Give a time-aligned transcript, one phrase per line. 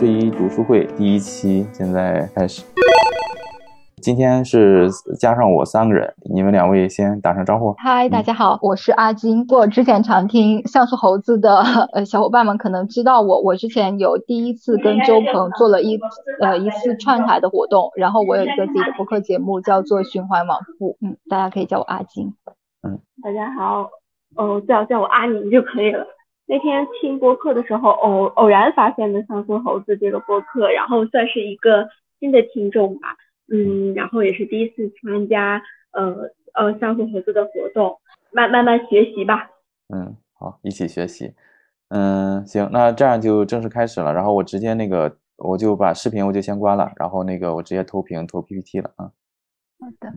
[0.00, 2.64] 睡衣读书会第一期现在开始。
[4.00, 4.88] 今天是
[5.20, 7.74] 加上我三个人，你们两位先打声招呼。
[7.74, 9.46] 嗨，大家好，我是阿金。
[9.46, 11.60] 过之前常听像素猴子的
[11.92, 16.00] 呃小伙伴们可能知道我，我之前有第一次跟周鹏做了一
[16.40, 22.32] 呃一次串台的活动，然后我有一个自己的播客节目叫做循环往复，嗯，大家可以叫我阿金。
[22.88, 23.90] 嗯，大家好，
[24.36, 26.06] 哦，最好叫我阿宁就可以了。
[26.50, 33.16] 那天听播客的时候，偶偶然发现的乡村猴子这个播客，然后算是一个新的听众吧。
[33.52, 38.00] 嗯，然后也是第一次参加呃呃乡村猴子的活动，
[38.32, 39.48] 慢慢慢学习吧。
[39.94, 41.32] 嗯，好，一起学习。
[41.90, 44.12] 嗯，行，那这样就正式开始了。
[44.12, 49.12] 然后我直接那个，我就把视频我就先关了，然后那个我直接投屏投 PPT 了啊。
[49.78, 50.12] 好的。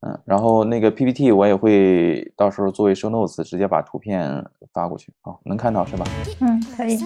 [0.00, 5.12] 嗯，然后那个 PPT 我也会到时候作为 show notes 直接把图片发过去。
[5.22, 6.06] 好，能看到是吧？
[6.40, 6.98] 嗯，可以。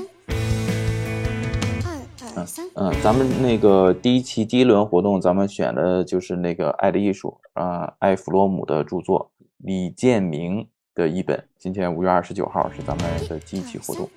[2.74, 11.44] 嗯，咱们那个第一期第一轮活动，咱们选的就是那个《爱的艺术》啊，艾弗洛姆的著作，李建明的一本。
[11.58, 14.08] 今天五月二十九号是咱们的第一期活动。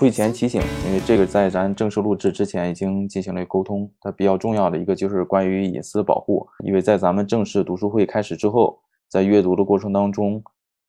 [0.00, 10.42] 会前提醒，因为这个在咱正式录制之前已经进行了沟通，它比较重要的一个就是关于隐私保护，因为在咱们正式读书会开始之后，在阅读的过程当中。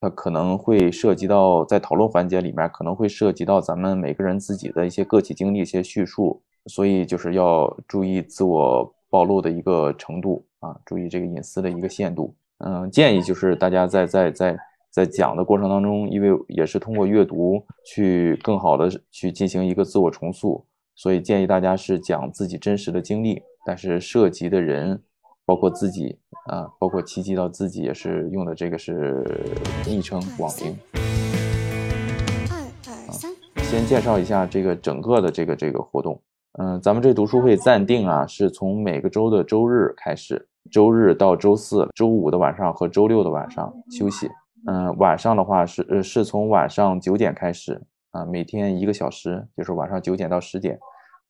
[0.03, 12.33] 它可能会涉及到在讨论环节里面，可能会涉及到咱们每个人自己的一些个体经历、一些叙述，所以就是要注意自我暴露的一个程度啊，注意这个隐私的一个限度。
[12.65, 14.57] 嗯，建议就是大家在在在
[14.91, 25.01] 在讲的过程当中，因为也是通过阅读去更好的去进行一个自我重塑，所以建议大家是讲自己真实的经历，但是涉及的人。
[25.43, 29.25] 包括自己啊，包括提及到自己也是用的这个是
[29.85, 30.71] 昵称网名。
[32.47, 32.55] 啊，
[33.57, 36.21] 先介绍一下这个整个的这个这个活动。
[36.59, 44.29] 嗯，咱们这读书会暂定啊，是从每个周的周日开始，周日到周四，周五的晚上和周六的晚上休息。
[44.67, 50.77] 嗯，晚上的话是呃是从晚上九点开始啊，每天一个小时，就是晚上九点到十点，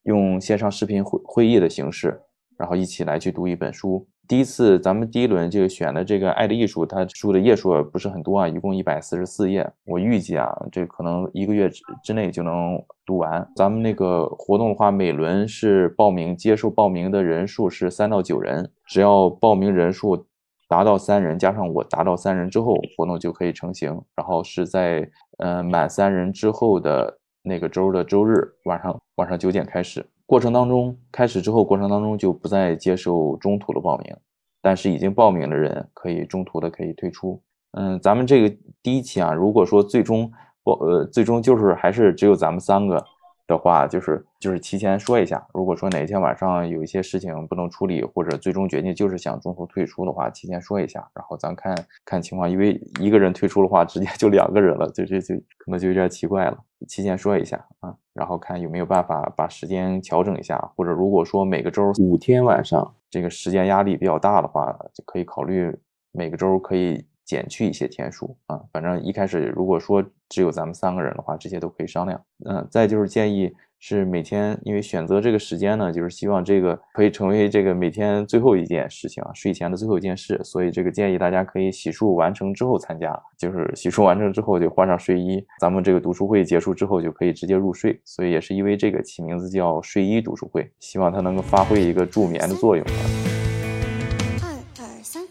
[0.04, 2.22] 用线上视频会会议的形式，
[2.58, 4.08] 然后一起来去读一本书。
[4.28, 9.70] 第一次咱们第一轮就选的这个《爱的艺术》，它书的页数不是很多啊，一共一百四十四页。
[9.86, 13.46] 我预计啊，这可能一个月之之内就能读完。
[13.58, 20.26] 咱们那个活动的话，每轮是报名接受报名的人数是三到九人，只要报名人数
[20.72, 23.90] 达到三人，加上我达到三人之后，活动就可以成型。
[24.16, 25.06] 然后是在
[25.40, 30.06] 呃满三人之后的那个周的周日晚上晚上九点开始。
[30.26, 34.16] 过程当中，开始之后，过程当中就不再接受中途的报名，
[34.62, 37.42] 但是已经报名的人可以中途的可以退出。
[37.74, 40.32] 嗯，咱们这个第一期啊，如果说最终
[40.64, 43.06] 报呃最终就是还是只有咱们三个。
[43.52, 51.76] 的话就是就是提前说一下，如果说哪天晚上有一些事情不能处理，或者最终决定就是想中途退出的话，提前说一下，然后咱看
[52.06, 56.58] 看情况，因为一个人退出的话，直接就两个人了，就就就可能就有点奇怪了。
[56.88, 65.78] 提前说一下啊，然后看有没有办法把时间调整一下，或者如果说每个周五天晚上这个时间压力比较大的话，就可以考虑
[66.12, 68.60] 每个周可以减去一些天数啊。
[68.74, 70.04] 反正一开始如果说。
[70.34, 72.18] 只有咱们三个人的话，这些都可以商量。
[72.46, 80.40] 嗯，再就是建议是每天，因为选择这个时间呢，就是希望这个可以成为这个每天最后一件事情啊，睡前的最后一件事。
[80.42, 88.00] 所以这个建议大家可以洗漱完成之后参加，就是洗漱完成之后就换上睡衣，咱们这个读书会结束之后就可以直接入睡。
[88.06, 92.86] 所以也是因为这个起名字叫睡衣读书会，希望它能够发挥一个助眠的作用。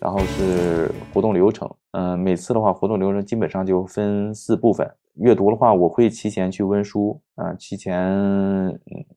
[0.00, 4.90] 然后是活动流程，嗯，每次的话，活动流程基本上就分四部分。
[5.16, 8.00] 阅读的话，我会提前去温书，啊，提前，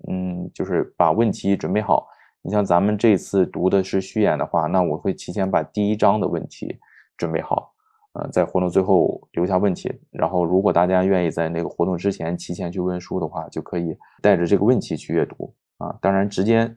[0.10, 2.06] 嗯，就是把问题准备好。
[2.42, 6.78] 你像咱们这次读的是序言的话，那我会提前把第一章的问题
[7.16, 7.72] 准备好，
[8.20, 9.90] 嗯，在活动最后留下问题。
[10.12, 16.76] 然后，如果大家愿意在那个活动之前提前去温书的话，就可以带着这个问题去阅读，啊，当然直接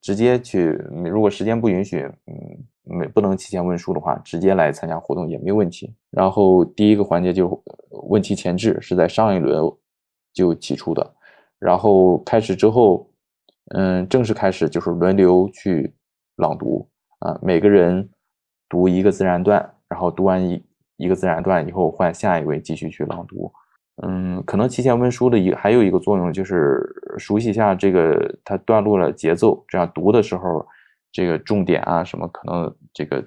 [0.00, 0.70] 直接去，
[1.04, 2.64] 如果时间不允许，嗯。
[2.84, 5.94] 没不能提前问书的话，直接来参加活动也没问题。
[6.10, 7.62] 然后第一个环节就
[8.08, 9.62] 问题前置是在上一轮
[10.32, 11.14] 就提出的，
[11.58, 13.08] 然后开始之后，
[13.74, 15.94] 嗯，正式开始就是轮流去
[16.36, 16.86] 朗读
[17.20, 18.06] 啊，每个人
[18.68, 20.62] 读一个自然段，然后读完一
[20.98, 23.50] 一个自然段以后换下一位继续去朗读。
[24.02, 26.84] 嗯，可能提前问书的一还有一个作用就是
[27.16, 30.66] 熟悉一下这个它段落的节奏，这样读的时候。
[31.14, 33.24] 这个重点啊，什么可能这个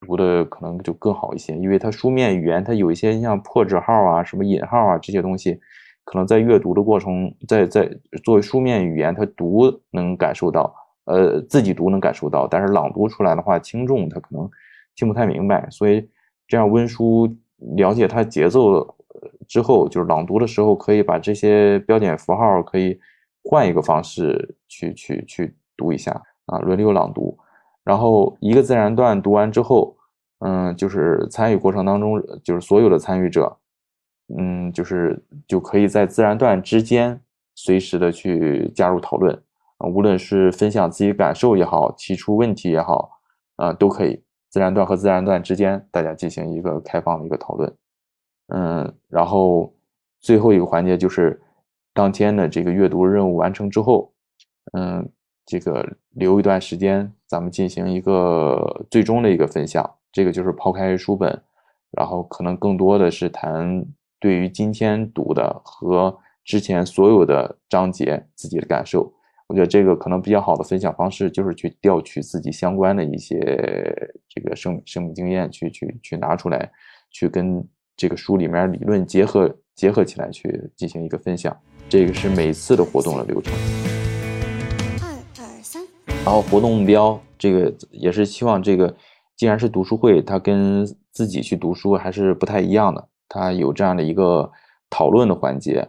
[0.00, 5.60] 读的可能就更好一些，因为它书面语言它有一些像破折号啊、什么引号啊这些东西，
[6.04, 7.86] 可能在阅读的过程，在在
[8.24, 10.74] 作为书面语言，他读能感受到，
[11.04, 14.48] 呃，自己读能感受到，但是朗读出来的话，轻重他可能
[14.94, 16.08] 听不太明白，所以
[16.48, 17.28] 这样温书
[17.76, 18.96] 了解它节奏
[19.46, 22.98] 之后，就是朗读的时候可以把这些标点符号可以
[23.42, 26.22] 换一个方式去去去读一下。
[26.46, 27.38] 啊，轮流朗读，
[27.84, 29.96] 然后一个自然段读完之后，
[30.40, 33.56] 嗯，就是参与过程当中，就是所有的参与者。
[34.36, 37.20] 嗯，就是就可以在自然段之间
[37.54, 39.32] 随时的去加入讨论
[39.78, 43.20] 啊，无论是分享自己感受也好，提出问题也好，
[43.54, 44.20] 啊，都可以。
[44.48, 47.72] 自然段和自然段之间，大家进行一个开放的一个讨论。
[48.48, 49.72] 嗯，然后
[50.20, 51.40] 最后一个环节就是
[51.94, 54.12] 当天的这个阅读任务完成之后，
[54.72, 55.08] 嗯，
[55.46, 59.88] 这个留一段时间，咱们进行一个最终的一个分享。
[60.12, 61.42] 这个就是抛开书本，
[61.92, 63.84] 然后可能更多的是谈。
[64.18, 69.12] 对于今天读的和之前所有的章节自己的感受，
[69.46, 73.38] 我觉得这个可能比较好的分享方式就是去调取自己相关的一些
[74.26, 76.72] 这个生生命经验，去去去拿出来，
[77.10, 77.62] 去跟
[77.94, 81.54] 这个书里面理论结合结合起来去进行一个分享。
[81.86, 83.52] 这个是每次的活动的流程。
[86.26, 88.92] 然后活动目标这个也是希望这个
[89.36, 93.08] 既然是读书会，它跟自己去读书还是不太一样的。
[93.28, 94.50] 它有这样的一个
[94.90, 95.88] 讨论的环节，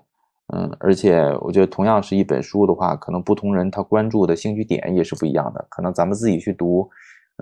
[0.54, 5.66] 嗯，而且我觉得同样是一本书的话，可能不同人他关注的兴趣点也是不一样的。
[5.72, 6.88] 可能咱们自己去读，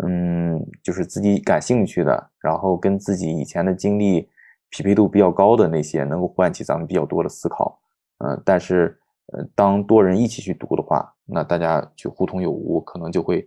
[0.02, 4.30] 嗯，就是自己感兴趣的，然后跟自己以前的经历
[4.70, 7.78] 匹配度比较高的那些，能够唤起咱们比较多的思考，
[8.20, 8.98] 嗯，但是，
[9.34, 13.46] 呃，当多人一起去读的话，那大家去互通有无，可能就会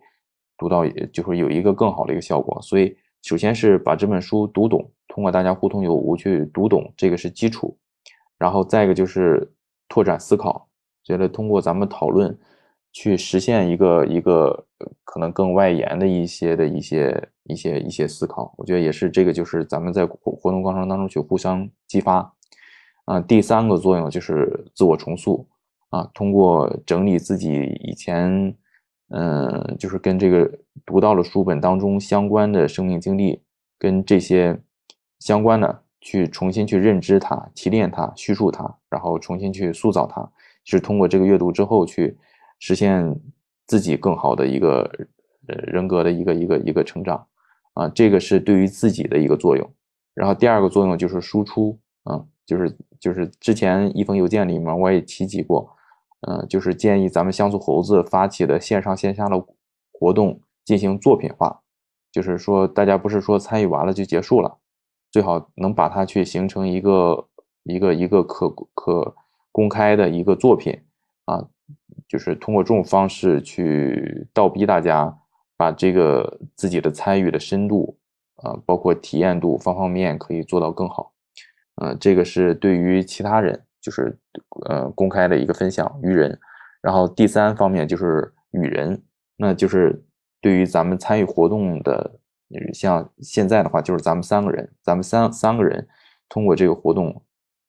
[0.57, 2.61] 读到，就会有一个更好的一个效果。
[2.63, 4.91] 所以，首先是把这本书读懂。
[5.07, 7.77] 通过大家互通有无去读懂，这个是基础，
[8.39, 9.53] 然后再一个就是
[9.89, 10.69] 拓展思考，
[11.03, 12.39] 觉得通过咱们讨论
[12.93, 14.67] 去实现一个一个
[15.03, 22.33] 可能更外延的一些的一些一些一些思考，我觉得也是这个就是咱们在活活动过程当中去互相激发。
[23.07, 25.49] 啊，第三个作用就是自我重塑
[25.91, 28.55] 啊，通过整理自己以前
[29.09, 30.51] 嗯，就是跟这个
[30.85, 33.43] 读到了书本当中相关的生命经历
[33.79, 34.61] 跟这些。
[35.21, 40.31] 相关的去重新去认知它、提炼它、叙述它，然后重新去塑造它，
[40.63, 42.17] 是通过这个阅读之后去
[42.61, 43.19] 实现
[43.67, 44.89] 自己更好的一个
[45.49, 47.27] 呃人格的一个一个一个成长
[47.75, 49.69] 啊，这个是对于自己的一个作用。
[50.15, 55.69] 然后第二个作用就是输出啊，就是就是之前一封邮件里面我也提及过，
[56.21, 59.45] 嗯，就是建议咱们像素猴子发起的线上线下的
[59.93, 61.61] 活动进行作品化，
[62.11, 64.59] 就是说大家不是说参与完了就结束了。
[65.11, 67.29] 最好能把它去形成一个
[67.63, 69.15] 一个一个可可
[69.53, 70.83] 公开的一个作品
[71.25, 71.49] 啊，
[72.07, 75.19] 就是通过这种方式去倒逼大家
[75.57, 77.97] 把这个自己的参与的深度
[78.37, 81.13] 啊，包括体验度方方面面可以做到更好。
[81.77, 84.15] 嗯，这个是对于其他人就是
[84.69, 86.39] 呃公开的一个分享于人，
[86.83, 89.03] 然后第三方面就是与人，
[89.39, 90.05] 那就是
[90.43, 92.19] 对于咱们参与活动的。
[92.75, 95.87] 像现在的话，就是咱们三个人，咱们三三个人
[96.29, 97.23] 通过这个活动，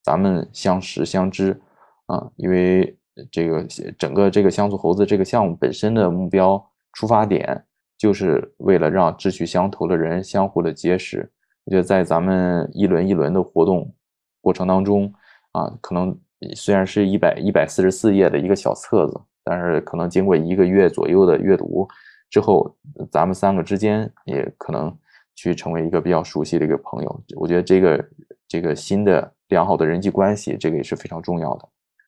[0.03, 1.61] 咱们相识相知
[2.07, 2.29] 啊。
[2.35, 2.97] 因为
[3.31, 3.65] 这个
[3.97, 7.65] 整个这个像素猴子这个项目本身的目标出发点，
[7.97, 11.31] 就是为了让志趣相投的人相互的结识。
[11.65, 13.93] 我觉得在咱们一轮一轮的活动
[14.39, 15.13] 过程当中
[15.51, 16.17] 啊，可能
[16.55, 21.87] 虽然是一百一百四十四页的一个小册子，但是可能经过一个月左右的阅读。
[22.29, 22.75] 之后，
[23.11, 24.95] 咱们三个之间也可能
[25.35, 27.23] 去成为一个比较熟悉的一个朋友。
[27.35, 28.09] 我觉得这个
[28.47, 31.67] 这个新的良好的人际关系，这个也是非常重要的。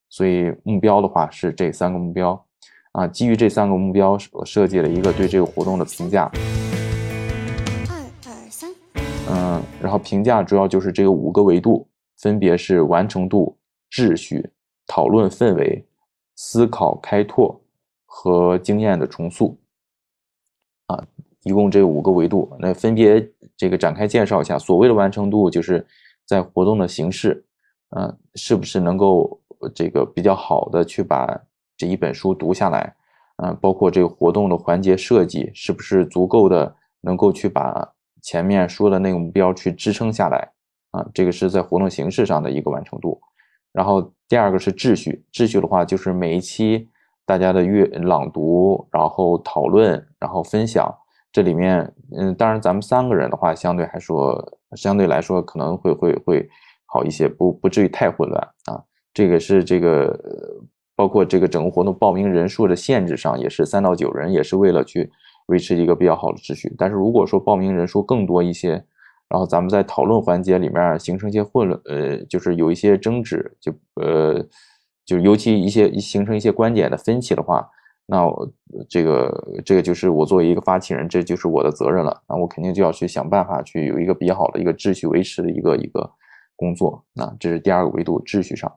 [0.09, 2.45] 所以目标的话是这三个目标
[2.91, 3.07] 啊。
[3.07, 6.29] 基于这三个目标，我设计了一个对这个活动的评价。
[7.89, 8.69] 二二三，
[9.27, 11.87] 嗯，然后评价主要就是这个五个维度，
[12.21, 13.57] 分别是完成度、
[13.89, 14.51] 秩序、
[14.85, 15.85] 讨论氛围、
[16.35, 17.59] 思考开拓
[18.05, 19.57] 和经验的重塑。
[20.85, 21.07] 啊，
[21.43, 24.59] 一共这五个维度，那分别这个展开介绍一下。
[24.59, 25.85] 所谓的完成度，就是
[26.25, 27.43] 在活动的形式，
[27.95, 29.41] 嗯，是不是能够
[29.73, 31.27] 这个比较好的去把
[31.75, 32.95] 这一本书读下来，
[33.37, 40.51] 嗯，包括这个活动的环节设计，是不是足够的能够去把前面说的那个目标去支撑下来，
[40.91, 43.19] 啊，这个是在活动形式上的一个完成度。
[43.73, 46.87] 然后第二个是秩序，秩序的话就是每一期。
[47.23, 50.93] 大家的阅朗读，然后讨论，然后分享，
[51.31, 56.49] 这里面，嗯，当然咱们三个人的话，相对还说，相对来说可能会会会
[56.85, 58.83] 好一些，不不至于太混乱啊。
[59.13, 60.19] 这个是这个
[60.93, 65.09] 包括这个整个活动报名人数的限制上也是三到九人，也是为了去
[65.45, 66.73] 维持一个比较好的秩序。
[66.77, 68.83] 但是如果说报名人数更多一些，
[69.31, 74.45] 然后咱们在讨论环节里面形成一些混乱，呃，就是有一些争执，就呃，
[75.05, 77.65] 就尤其一些形成一些观点的分歧的话。
[78.07, 78.51] 那我
[78.89, 82.21] 这个这个就是我作为一个发起人，这就是我的责任了。
[82.27, 86.11] 那我肯定就要去想办法去有一个比较好的一个秩序维持的一个一个
[86.57, 87.01] 工作。
[87.13, 88.69] 那这是第二个维度，秩序上。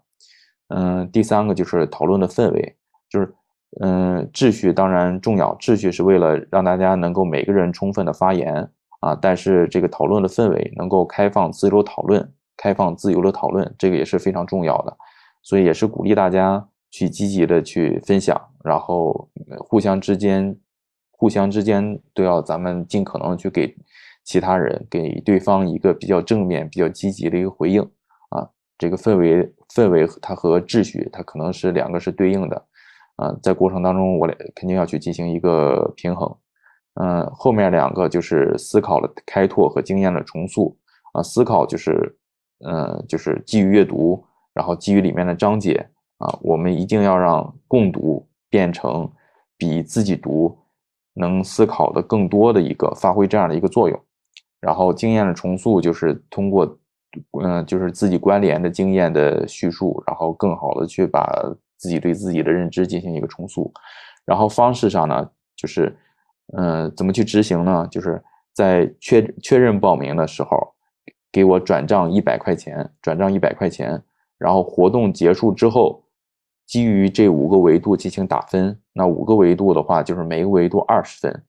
[0.69, 2.77] 嗯，第三个就是讨论的氛围，
[3.09, 3.35] 就是
[3.81, 8.71] 嗯，秩序当然重要，秩序是为了让大家能够每个人充分的发言
[9.05, 9.19] 啊。
[9.21, 14.97] 但是这个讨论的氛围能够开放自由讨论，开放自由的讨论，这个也是非常重要的。
[15.43, 16.69] 所以也是鼓励大家。
[16.97, 20.57] 去积极的去分享，然后互相之间，
[21.11, 23.75] 互相之间都要咱们尽可能去给
[24.23, 27.83] 其他人，给对方一个比较正面、比较积极的一个回应
[28.29, 28.49] 啊。
[28.79, 32.65] 这个氛围氛围它和秩序它可能是两个是对应的
[33.17, 36.33] 啊，在过程当中我肯定要去进行一个平衡。
[37.01, 40.77] 嗯，后面两个就是思考的开拓和经验的重塑
[41.13, 42.17] 啊，思考就是
[42.65, 45.89] 嗯就是基于阅读，然后基于里面的章节。
[46.19, 49.11] 啊，我们一定要让共读变成
[49.59, 50.57] 比自己读
[51.15, 54.01] 能思考的更多的一个发挥这样的一个作用。
[54.61, 56.79] 然后经验的重塑就是通过，
[57.43, 61.29] 嗯，就是自己关联的经验的叙述，然后更好的去把
[61.77, 63.71] 自己对自己的认知进行一个重塑。
[64.25, 65.95] 然后方式上呢，就是，
[66.57, 67.89] 嗯，怎么去执行呢？
[67.91, 68.23] 就是
[68.53, 70.75] 在确确认报名的时候，
[71.33, 74.03] 给我转账一百块钱，转账一百块钱。
[74.39, 76.03] 然后活动结束之后。
[76.67, 81.43] 基于这五个维度进行打分，那五个维度的话，就是每个维度二十分，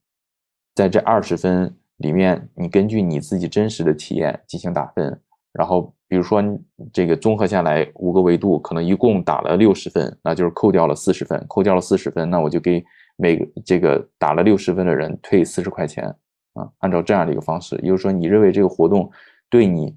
[0.76, 5.22] 在这二十分里面，你根据你自己真实的体验进行打分。
[5.54, 6.44] 然后，比如说
[6.92, 12.84] 这个综合下来五个维度，可能一共打了六十分，那就是扣掉了四十分，扣掉了四十分，那我就给
[13.16, 16.06] 每个这个打了六十分的人退四十块钱
[16.54, 16.70] 啊。
[16.80, 19.10] 按照这样的一个方式，也就是说，你认为这个活动
[19.50, 19.96] 对你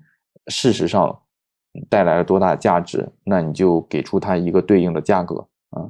[0.48, 1.20] 事实上。
[1.88, 5.88] 带来了多大价值，那你就给出它一个对应的价格啊。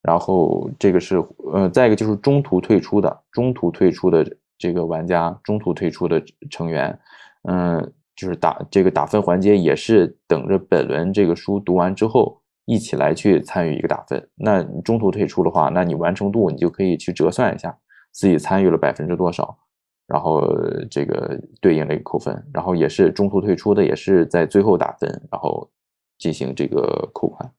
[0.00, 4.24] 然后这个是呃，再一个就是中途退出的，中途退出的
[4.56, 6.98] 这个玩家，中途退出的成员，
[7.42, 12.40] 嗯，就是打这个打分环节也是等着本轮这个书读完之后
[12.72, 14.28] 一起来去参与一个打分。
[14.34, 17.76] 那中途退出的话，那你完成度你就可以去折算一下
[18.10, 19.58] 自己参与了百分之多少。
[20.06, 20.46] 然后
[20.90, 25.70] 这个对应的一个扣分，然后也是中途退出的，也是在最后打分，然后
[26.18, 27.50] 进行这个扣款。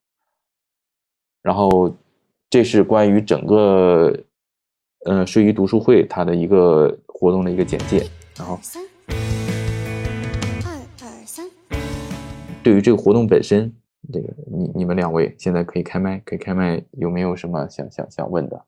[1.41, 1.95] 然后
[2.49, 4.15] 这是关于整个
[5.05, 8.05] 呃睡衣读书会它的一个活动的一个简介。
[8.37, 8.83] 然后三
[10.63, 11.49] 二二三，
[12.61, 13.73] 对于这个活动本身，
[14.11, 18.65] 这个你你们两位现在可以开麦，可以开麦，有没有什么想想想问的，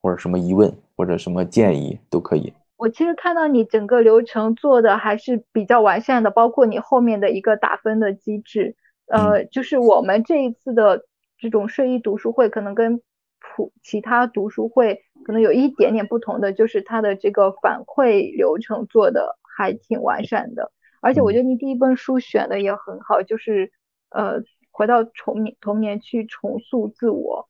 [0.00, 2.52] 或者什么疑问，或者什么建议都可以。
[2.76, 8.76] 我其实看到你整个流程做的还是比较完善的，包括你后面的一个打分的机制。
[9.06, 11.04] 呃，就是我们这一次的
[11.38, 13.00] 这种睡衣读书会，可能跟
[13.40, 20.70] 普其他读书会可能有一点点不同的，就是它的这个反馈流程做的还挺完善的。
[21.00, 23.72] 而且我觉得你第一本书选的也很好，就是
[24.10, 27.48] 呃，回到童年童年去重塑自我，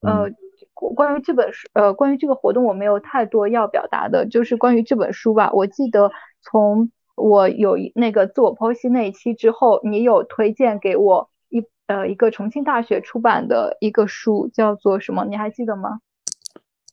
[0.00, 0.30] 呃。
[0.74, 5.50] 关于这本书，呃，关于这个活动，我没有太多要表达的，就是关于这本书吧。
[5.52, 15.26] 我记得从我有那个自我剖析那一期之后，你有推荐给我一呃一个重庆大学出版的一个书，叫做什么？
[15.26, 16.00] 你还记得吗？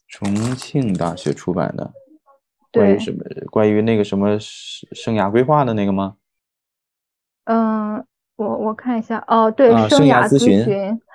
[0.09, 1.93] 重庆大学出版的，
[2.73, 3.23] 关于什么？
[3.49, 6.17] 关于那个什么生生涯规划的那个吗？
[7.45, 8.05] 嗯，
[8.37, 10.57] 我我看一下，哦，对，生涯咨询。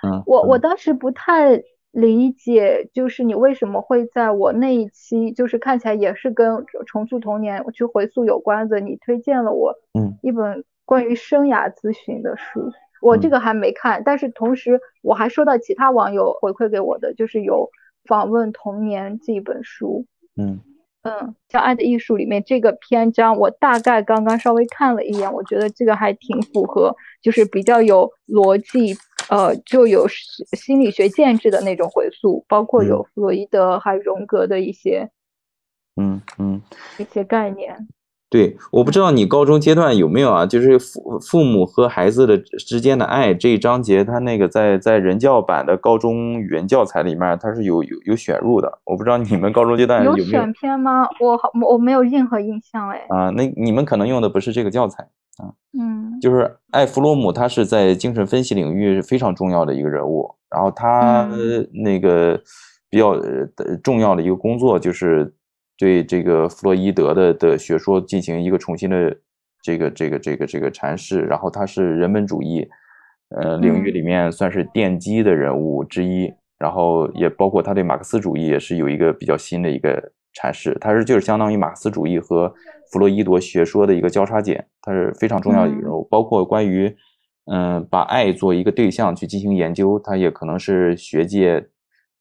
[0.03, 1.63] 嗯，我我当时不太。
[1.93, 17.69] 理解就是你为什么会在我那一期，就是看起来也是跟重塑童年去回溯有关的，你推荐了我嗯一本关于生涯咨询的书，我这个还没看，但是同时我还收到其他网友回馈给我的，就是有
[18.07, 20.61] 访问童年这一本书，嗯。
[21.03, 28.97] 嗯，叫《爱的艺术》里面这个篇章，我大概刚刚稍微看了一眼，我觉得这个还挺符合，就是比较有逻辑，
[29.29, 30.07] 呃，就有
[30.57, 35.11] 心理学建制的那种回溯，包括有弗洛伊德还有荣格的一些，
[35.97, 36.63] 嗯嗯，
[36.99, 37.89] 一些概念。
[38.33, 40.47] 对，我不知道你高中阶段有没有啊？
[40.47, 48.79] 就是父父母和孩子的之间的爱这一章节，它那个在在人教版的高中语文教材里面，它是有有有选入的。
[48.87, 51.07] 我不知道你们高中阶段有没有选篇吗？
[51.21, 53.05] 我好我没有任何印象哎。
[53.11, 55.03] 啊，那你们可能用的不是这个教材
[55.37, 60.35] 啊，嗯，就是艾弗洛姆，他是在精神分析领域非常重要的一个人物。
[60.51, 61.29] 然后他
[61.73, 62.41] 那个
[62.89, 63.15] 比较
[63.83, 65.35] 重要的一个工作，就是
[65.83, 69.17] 对这个弗洛伊德的的学说进行一个重新的
[69.61, 71.23] 这个这个这个这个阐释。
[71.23, 72.65] 然后他是人本主义
[73.31, 76.33] 呃领域里面算是奠基的人物之一。
[76.57, 80.79] 然后也包括他对马克思主义也是有一个比较新的一个阐释。
[80.81, 82.49] 他是就是相当于马克思主义和
[82.93, 86.07] 弗洛伊德学说的一个交叉点，他是非常重要的一个人物。
[86.09, 86.95] 包括关于。
[87.47, 91.67] 嗯，把爱做一个对象去进行研究，他也可能是学界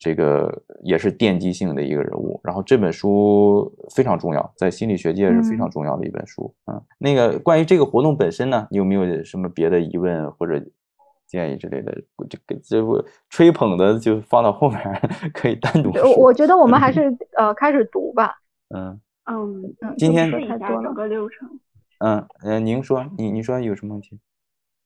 [0.01, 2.41] 这个也是奠基性的一个人物。
[2.43, 6.51] 然后这本书非常重要，在心理学界是非常重要的一本书。
[6.65, 10.60] 嗯，那个关于这个活动本身呢，你有没有什么别的疑问或者
[11.27, 11.93] 建议之类的？
[12.27, 14.79] 这个这不吹捧的就放到后面
[15.36, 15.91] 可以单独。
[15.91, 18.34] 我我觉得我们还 是呃开始读吧。
[18.75, 21.48] 嗯嗯嗯，今天太多整个流程。
[22.00, 24.20] 嗯嗯，您说你你说有什么问题？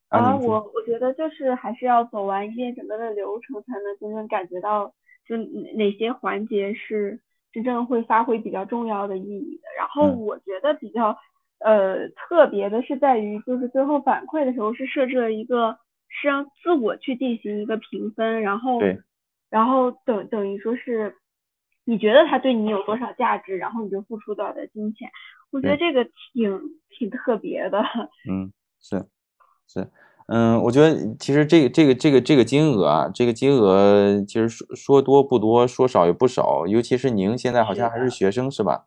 [0.09, 4.93] 啊，我我觉得就是还是要走完一遍整个的流程，才能真正感觉到
[5.27, 5.37] 就
[5.75, 7.19] 哪些环节是
[7.51, 9.63] 真正会发挥比较重要的意义的。
[9.77, 11.17] 然后我觉得比较
[11.59, 15.77] 呃特别的是在于，就是最后反馈的时候是设置了一个
[16.07, 18.79] 是让自我去进行一个评分，然后
[19.49, 21.15] 然后等等于说是
[21.85, 25.09] 你觉得他对你有多少价值，然后你就付出多少的金钱。
[25.51, 26.03] 我觉得这个
[26.33, 27.83] 挺挺特别的。
[28.29, 29.05] 嗯，是
[29.67, 29.89] 是。
[30.27, 36.65] 嗯，我觉得其实这个这个这个这个金额啊，这个金额其实说说多不多，说少也不少。
[36.67, 38.85] 尤其是您现在好像还是学生是吧？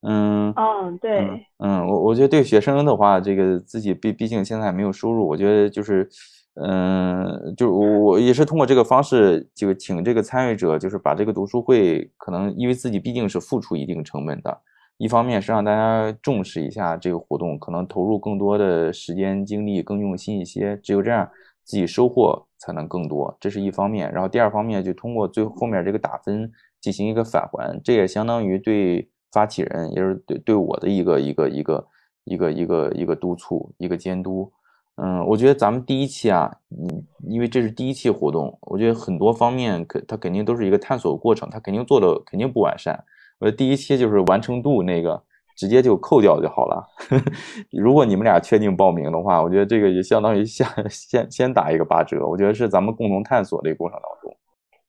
[0.00, 6.08] 嗯嗯，对，嗯，我我觉得对学生的话，这个自己毕毕竟现在没有收入，我觉得就是，
[6.54, 14.58] 嗯，就我我也是通过这个方式，就请这个参与者，就是把这个读书会，可能因为自己毕竟是付出一定成本的。
[14.98, 20.76] 一方面是让大家重视一下这个活动，可能投入更多的时间精力，更用心一些。
[20.78, 21.30] 只有这样，
[21.64, 24.12] 自己收获才能更多，这是一方面。
[24.12, 31.86] 然后第二方面，就通过最后面这个打分进行一个返还，这也相当于对发起人，也是对对我的一个一个一个
[32.24, 34.50] 一个一个一个督促，一个监督。
[34.96, 43.04] 嗯，我觉得咱们第一期啊，嗯，因为这是第一期活动，我觉得很多方面肯它肯定都是一个探索过程，它肯定做的肯定不完善。
[43.38, 45.22] 我第一期就是完成度那个
[45.56, 46.86] 直接就扣掉就好了。
[47.72, 52.26] 如果你们俩确定报名的话，我觉得这个也相当于先先先打一个八折。
[52.26, 54.36] 我觉得是咱们共同探索这个过程当中，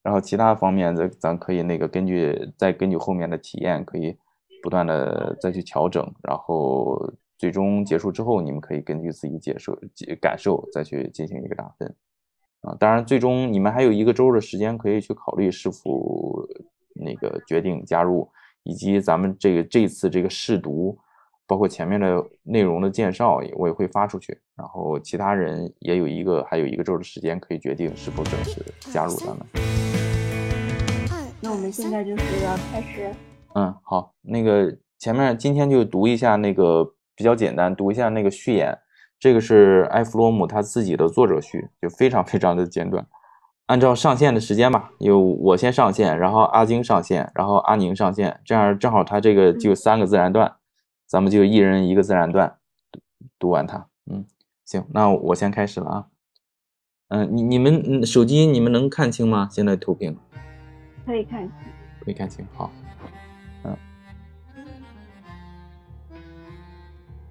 [0.03, 4.15] 然后其他方面咱咱可以那个根据再根据后面的体验，可以
[4.61, 6.99] 不断的再去调整，然后
[7.37, 9.77] 最终结束之后，你们可以根据自己接受
[10.19, 11.95] 感受再去进行一个打分
[12.61, 12.75] 啊。
[12.79, 16.47] 当然，最终你们还有一个周的时间可以去考虑是否
[16.95, 18.29] 那个决定加入。
[18.69, 20.95] 以及咱们这个这次这个试读，
[21.47, 24.39] 包括前面的内容的介绍，我也会发出去。
[24.55, 29.39] 然后其他人也有一个还有一个周的时间可以决定是否正式加入咱们。
[31.41, 33.09] 那我们现在就是要开始。
[33.55, 38.77] 嗯，好，那个前面今天就读一下那个比较简单，读一下那个序言。
[39.19, 43.03] 这个是埃弗罗姆他自己的作者序，就非常非常的简短。
[43.69, 50.55] 按照上线的时间吧，有我先上线，然后阿晶上线，然后阿宁上线，这样正好他这个就三个自然段，
[51.05, 52.57] 咱们就一人一个自然段
[53.37, 53.85] 读完它。
[54.09, 54.25] 嗯，
[54.65, 56.05] 行，那我先开始了啊。
[57.09, 59.47] 嗯，你你们手机你们能看清吗？
[59.51, 60.17] 现在投屏
[61.05, 61.51] 可以看清，
[62.03, 62.43] 可以看清。
[62.55, 62.71] 好，
[63.65, 63.77] 嗯，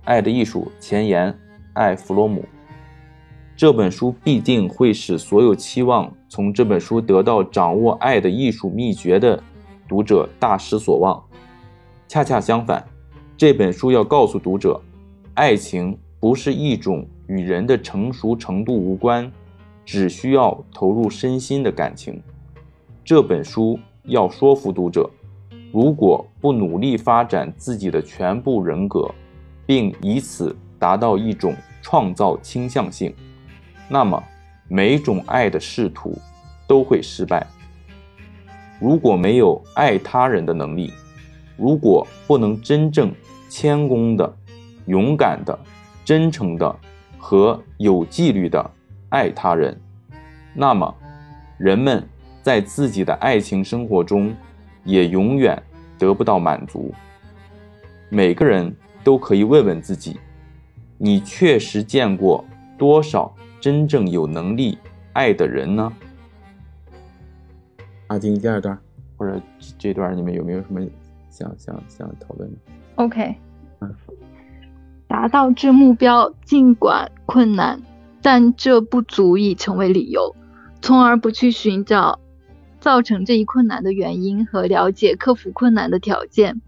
[0.04, 1.36] 爱的艺术前言，
[1.72, 2.44] 爱弗罗姆。
[3.56, 9.42] 这本书必定会使所有期望从这本书得到掌握爱的艺术秘诀的
[9.88, 11.22] 读者大失所望。
[12.06, 12.84] 恰恰相反，
[13.36, 14.80] 这本书要告诉读者，
[15.34, 19.30] 爱情不是一种与人的成熟程度无关，
[19.84, 22.22] 只需要投入身心的感情。
[23.04, 25.08] 这本书要说服读者，
[25.72, 29.10] 如果不努力发展自己的全部人格，
[29.64, 33.14] 并以此达到一种创造倾向性。
[33.88, 34.22] 那么，
[34.68, 36.16] 每种爱的试图
[36.66, 37.46] 都会失败。
[38.78, 40.92] 如果没有爱他人的能力，
[41.56, 43.12] 如果不能真正
[43.48, 44.36] 谦恭的、
[44.86, 45.58] 勇敢的、
[46.04, 46.78] 真诚的
[47.18, 48.70] 和有纪律的
[49.08, 49.80] 爱他人，
[50.54, 50.94] 那么
[51.56, 52.06] 人们
[52.42, 54.32] 在自己的爱情生活中
[54.84, 55.60] 也永远
[55.98, 56.94] 得不到满足。
[58.10, 60.20] 每个人都可以问问自己：
[60.98, 62.44] 你确实见过
[62.78, 63.34] 多少？
[63.60, 64.78] 真正有能力
[65.12, 65.92] 爱的人呢？
[68.06, 68.78] 阿金，第二段
[69.16, 69.40] 或者
[69.78, 70.80] 这段，你们有没有什么
[71.30, 72.56] 想想想讨论的
[72.96, 73.34] ？OK，
[73.80, 73.94] 嗯
[75.06, 77.82] 达到这目标尽管困难，
[78.22, 80.36] 但这不足以成为理由，
[80.80, 82.20] 从而不去寻找
[82.78, 86.60] 造成这一困难的原因和了解克服困难的条件。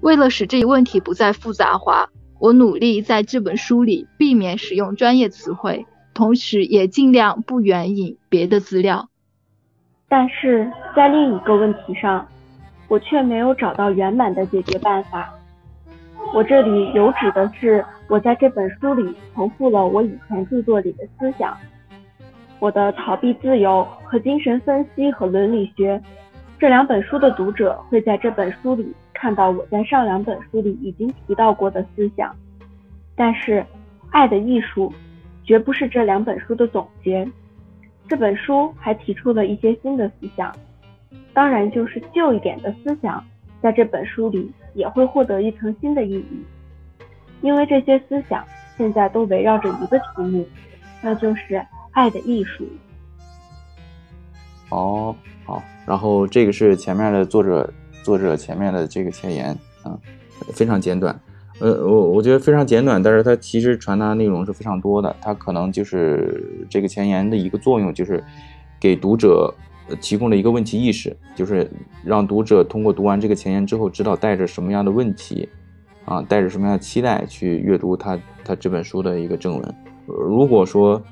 [0.00, 9.10] 为了使这一问题不再复杂化，我努力在这本书里避免使用专业词汇，同时也尽量不援引别的资料。
[10.08, 12.26] 但是在另一个问题上，
[12.88, 15.30] 我却没有找到圆满的解决办法。
[16.34, 21.54] 我这里有指的是，我在这本书里重复了我以前著作里的思想。
[22.60, 26.02] 我的逃避自由和精神分析和伦理学
[26.58, 32.34] 这两本书的读者会在这本书里看到我在上两本书里已经提到过的思想。
[33.14, 33.60] 但是，
[34.10, 34.90] 《爱的艺术》
[35.46, 37.26] 绝不是这两本书的总结。
[38.08, 40.54] 这本书还提出了一些新的思想，
[41.32, 43.24] 当然就是旧一点的思想，
[43.62, 46.44] 在这本书里也会获得一层新的意义，
[47.40, 48.44] 因为这些思想
[48.76, 50.46] 现在都围绕着一个题目，
[51.02, 52.64] 那就是爱的艺术。
[54.70, 59.98] 哦，好，然后这个是前面的作者，作者前面的这个前言啊，
[60.52, 61.18] 非常简短。
[61.58, 65.16] 呃，我我觉得非常简短，但是它其实传达内容是非常多的。
[65.22, 68.22] 它可能就是这个前言的一个作用，就是
[68.78, 69.54] 给读者
[70.00, 71.70] 提供了一个问题意识，就是
[72.04, 75.48] 让读者通过读完这个前言之后，知道带着什么样的问题，
[76.04, 79.74] 啊，带着什么样的期待去阅读他他这本书的一个正文。
[80.06, 81.02] 如果说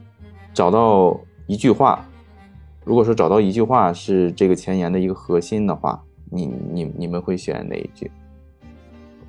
[0.53, 2.07] 找到一句话，
[2.85, 8.11] 如果说找到一句话是这个前言的一个核心的话，你你你们会选哪一句？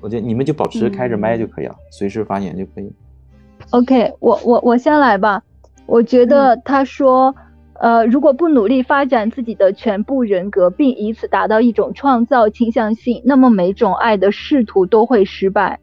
[0.06, 2.88] 我觉得你们就保持开着麦就可以了，随时发言就可以。
[3.70, 5.42] OK，我我我先来吧。
[5.84, 7.34] 我觉得他说，
[7.80, 15.80] 呃，如果不努力发展自己的全部人格，并以此达到一种创造倾向性，那么每种爱的试图都会失败。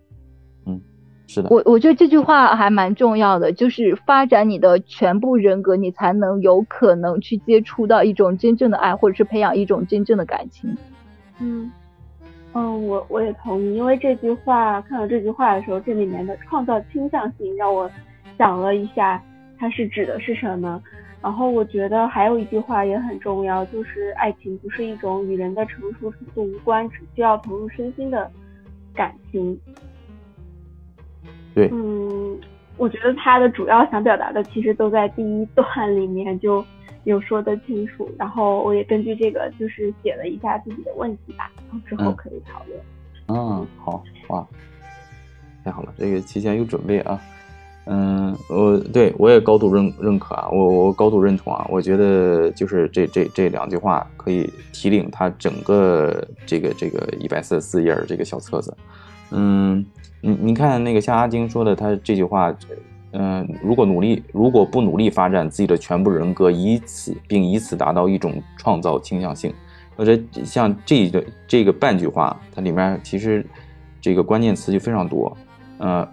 [0.66, 0.80] 嗯，
[1.28, 1.50] 是的。
[1.50, 10.78] 我我觉得这句话还蛮重要的，就是发展你的全部人格，你才能有可能去接触到一种真正的爱，或者是培养一种真正的感情。
[11.42, 11.70] 嗯。
[12.56, 17.90] 嗯，我我也同意，因为这句话看到这句话的时候，这里面的创造倾向性让我
[18.38, 19.22] 想了一下，
[19.58, 20.82] 它是指的是什么。
[21.22, 28.30] 然后我觉得还有一句话也很重要，就是爱情不是一种与人的成熟程度无关，只需要投入身心的
[28.94, 29.60] 感情。
[31.56, 32.40] 对，嗯，
[32.78, 36.64] 我觉得他的主要想表达的其实都在第一段里面就。
[37.06, 42.80] 有说得清楚，然后我也根据这个就是写了一下自己的问题吧，然后之后可以讨论。
[43.28, 44.48] 嗯，好哇，
[45.64, 47.20] 太好了，这个提前有准备啊。
[47.86, 58.74] 嗯，我对我也高度认认可啊，我我高度认同啊，我觉得就是这这这两句话可以提领他整个这个这个一百四十四页这个小册子。
[59.32, 59.86] 嗯，
[60.22, 62.56] 你你看那个像阿晶说的，他这句话。
[63.14, 69.54] 嗯，如果努力，如果不努力发展自己的全部人格，以此并以此达到一种创造倾向性，
[69.96, 73.46] 或者像这个这个半句话，它里面其实
[74.02, 75.38] 这个关键词就非常多。
[75.78, 76.08] 呃，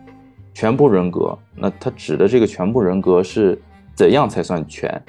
[0.52, 3.60] 全部人格，那它指的这个全部人格是
[3.94, 5.02] 怎样才算全？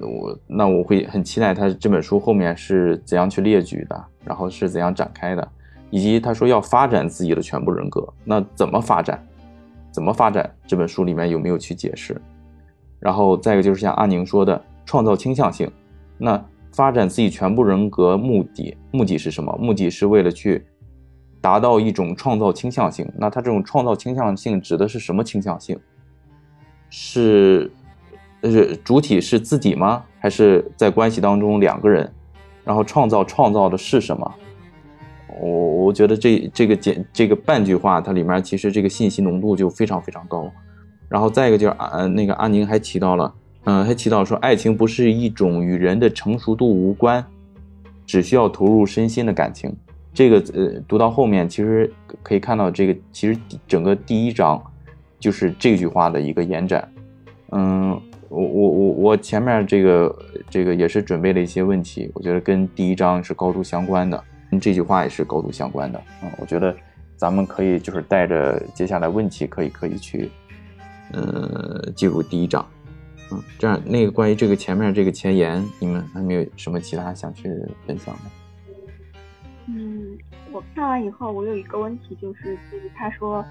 [0.00, 5.46] 我那我会很期待他这本书后面是怎样去列举的，然后是怎样展开的，
[5.90, 9.22] 以及他说要发展自己的全部人格，那怎么发展？
[9.96, 10.54] 怎么发展？
[10.66, 12.20] 这本书里面有没有去解释？
[13.00, 15.72] 然后再一个就是像阿宁说的，创造倾向性。
[16.18, 16.38] 那
[16.70, 19.56] 发展自己全部人格目的，目的是什么？
[19.58, 20.66] 目的是为了去
[21.40, 23.10] 达到一种创造倾向性。
[23.16, 25.80] 那他这种创造倾向性指的是什么倾向性？
[26.90, 27.72] 是，
[28.42, 30.04] 呃，主体是自己吗？
[30.18, 32.12] 还是在关系当中两个人？
[32.64, 34.34] 然后创造创造的是什么？
[35.40, 40.50] 我我觉得这这个简这个半句话，它里面其实这个信息浓度就非常非常高。
[41.08, 43.32] 然后再一个就是啊，那个阿宁还提到了，
[43.64, 47.24] 嗯，还提到说，爱情不是一种与人的成熟度无关，
[48.04, 49.72] 只需要投入身心的感情。
[50.12, 54.60] 这个呃，读到后面其实可以看到，这个其实整个第一章
[55.20, 56.88] 就是这句话的一个延展。
[57.52, 57.90] 嗯，
[58.28, 60.18] 我我我我前面这个
[60.50, 64.24] 这个也是准备了一些问题，我觉得跟第一章是高度相关的。
[64.50, 66.74] 跟这句话也是高度相关的，嗯，我觉得
[67.16, 70.30] 咱们可以就是带着接下来问题，可以可以去，
[71.12, 72.64] 呃，进入第一章，
[73.32, 77.50] 嗯，这样那个关于这个前面这个前言，你们还没有什么其他想去
[77.86, 78.20] 分享的？
[79.66, 80.16] 嗯，
[80.52, 83.44] 我看完以后，我有一个问题，就是就是他说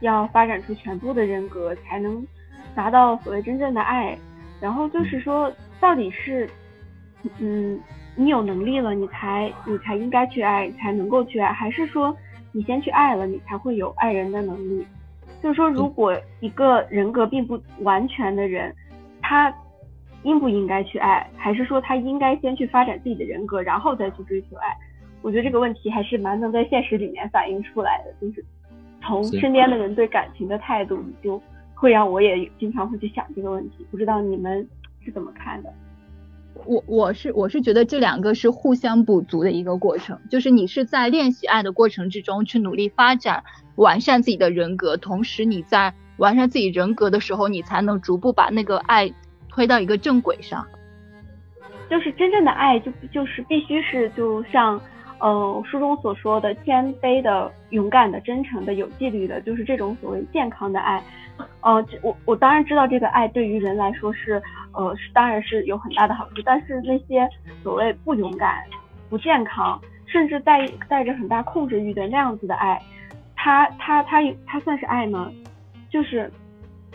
[0.00, 2.26] 要发展出全部的人格才能
[2.74, 4.18] 达到所谓真正的爱，
[4.60, 6.50] 然后就是说到底是，
[7.38, 7.78] 嗯。
[8.20, 12.14] 你有能力了，你才你才应该去爱，才能够去爱，还是说
[12.52, 14.86] 你先去爱了，你才会有爱人的能力？
[15.42, 18.76] 就是说，如果一个人格并不完全的人，
[19.22, 19.50] 他
[20.24, 24.76] 应不应该去爱，还是说他应该先去发展自己的人格，然后再去追求爱？
[25.22, 28.44] 我觉得这个问题还是蛮能在现实里面反映出来的，就是
[29.00, 31.40] 从身边的人对感情的态度，就
[31.74, 33.86] 会让我也经常会去想这个问题。
[33.90, 34.68] 不知道你们
[35.02, 35.72] 是怎么看的？
[36.64, 43.42] 我我是我是觉得这两个是互相补足的一个过程，就是你是在练习爱的过程之中去努力发展
[43.76, 49.12] 完善自己的人格，同时你在完善自己人格的时候，你才能逐步把那个爱
[49.48, 50.66] 推到一个正轨上。
[51.88, 54.80] 就是真正的爱，就就是必须是就像。
[55.22, 61.04] 呃，书中所说的谦卑的、勇敢的、真诚的、有纪律的，就是这种所谓健康的爱。
[61.60, 66.42] 呃，我我当然知道这个爱对于人来说是，呃，是当然是有很大的好处。
[66.44, 67.28] 但是那些
[67.62, 68.64] 所谓不勇敢、
[69.08, 72.80] 不健康，甚至带带着很大控制欲的那样子的爱，
[73.36, 75.30] 它它它它算是爱吗？
[75.90, 76.30] 就是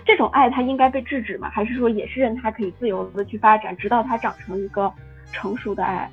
[0.05, 1.49] 这种爱，它应该被制止吗？
[1.49, 4.91] 还是说也是任它可以自由的去发展，直到它长成一个
[5.31, 6.09] 成熟的爱？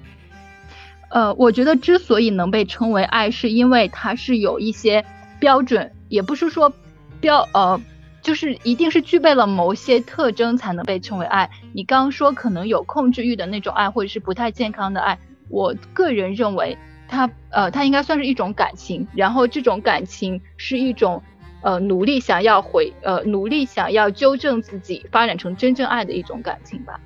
[1.11, 5.05] 呃，我觉得之所以能被称为爱，是因为它是有一些
[5.38, 6.73] 标准，也不是说
[7.21, 7.79] 标呃，
[8.22, 11.50] 就是一定是具备了某些特征才能被称为爱。
[11.74, 15.18] 你刚刚说可能有控制欲的那种爱，或者是不太健康的爱，
[15.50, 21.22] 我个人认为它呃，它应该算是一种感情，然后这种感情是一种
[21.61, 26.98] 呃努力想要回呃努力想要纠正自己，发展成真正爱的一种感情吧。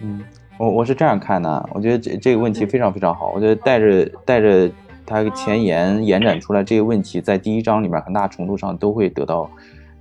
[0.00, 0.22] 嗯。
[0.56, 3.32] 我我是这样看的，我觉得这这个问题非常非常好。
[3.34, 4.70] 我觉得带着带着
[5.04, 9.50] 它前沿延展出来这个问题，在第一章里面很大程度上都会得到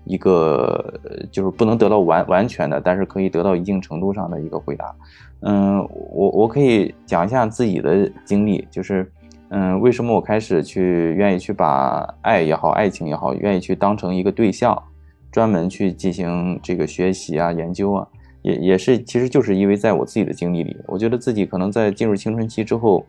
[0.05, 0.99] 一个，
[1.31, 4.93] 就是不能得到完完全的，但是可以得到一定程度上的一个回答。
[5.41, 5.77] 嗯，
[6.11, 9.11] 我我可以讲一下自己的经历，就是
[9.49, 14.81] 嗯，为什么我开始去愿意去把爱也好，爱情也好，愿意去当成一个对象，
[15.31, 18.07] 专门去进行这个学习啊、研究啊。
[18.41, 23.05] 也也是，其实就是因为在我自己的经历里，我觉得自己可能在进入青春期之后，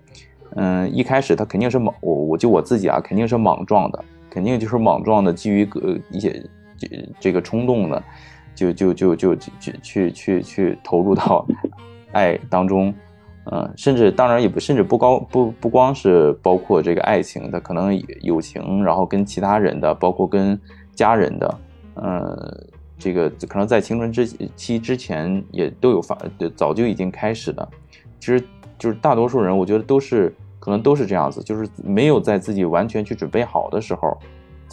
[0.54, 6.40] 嗯，一开始他肯定是莽，我我就我自己啊，肯定是莽撞的，肯定就是莽撞的，基于个一些
[7.20, 8.02] 这个冲动呢，
[8.54, 11.46] 就就就就去去去去投入到
[12.12, 12.94] 爱当中，
[13.50, 20.58] 嗯，甚至当然也不甚至不高不不光是包括这个爱情的，可能友情，然后跟其他人的，包括跟
[20.94, 21.58] 家人的，
[21.96, 22.66] 嗯。
[22.96, 26.16] 这个可能在青春之期之前也都有发，
[26.54, 27.68] 早就已经开始了。
[28.20, 28.40] 其实
[28.78, 34.16] 就是大多数人，我觉得都是可能都是这样子，就是没有在自己完全去准备好的时候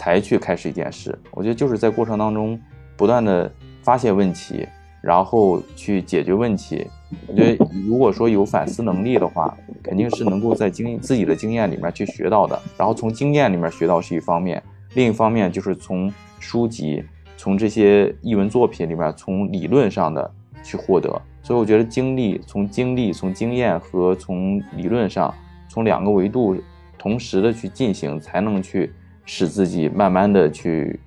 [0.02, 1.16] 才去开始一件事。
[1.30, 2.60] 我觉得就是在过程当中
[2.98, 3.52] 不断的
[3.84, 4.68] 发现问题，
[5.00, 6.88] 然后去解决问题。
[7.28, 12.60] 我觉得如果说有反思能力的话，肯定是能够在经自己的经验里面去学到的。
[12.80, 14.60] 然后从经验里面学到是一方面，
[14.96, 17.04] 另一方面就是从书籍。
[17.38, 20.32] 从这些译文作品里面，从理论上的
[20.64, 21.10] 去获得，
[21.44, 25.32] 所以我觉得经历、从经历、从经验和从理论上，
[25.68, 26.56] 从两个维度
[27.00, 28.92] 同时的去进行，才能去
[29.26, 31.00] 使自己慢慢的去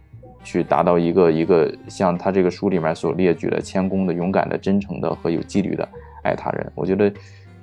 [0.42, 5.88] 去达到一个一个像他这个书里面所列举的谦恭的、勇敢的、真诚的和有纪律的
[6.22, 6.72] 爱他人。
[6.74, 7.12] 我觉得，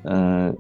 [0.04, 0.58] 嗯，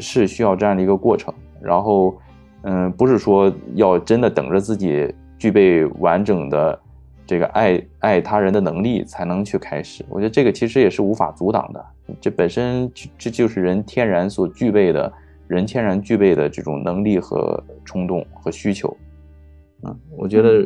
[0.00, 1.32] 是需要这样的一个过程。
[1.60, 2.18] 然后，
[2.62, 6.80] 嗯，不是说要真的等着自己具备完整的。
[7.26, 11.86] 这个爱爱他人的能力才能去开始，我觉得这个其实也是无法阻挡的。
[12.20, 15.12] 这本身这就是人天然所具备的，
[15.46, 18.96] 人天然具备的这种能力和冲动和需求。
[19.82, 20.60] 嗯，我觉得，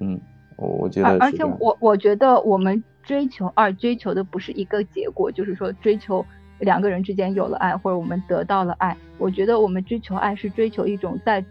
[0.00, 0.20] 嗯，
[0.56, 6.24] 我我觉得，而且我我觉得我们追求爱，追求的不是一个结果，就是说追求
[6.60, 8.96] 两个人之间有了爱，或者我们得到了爱。
[9.18, 11.44] 我觉得我们追求爱是追求一种在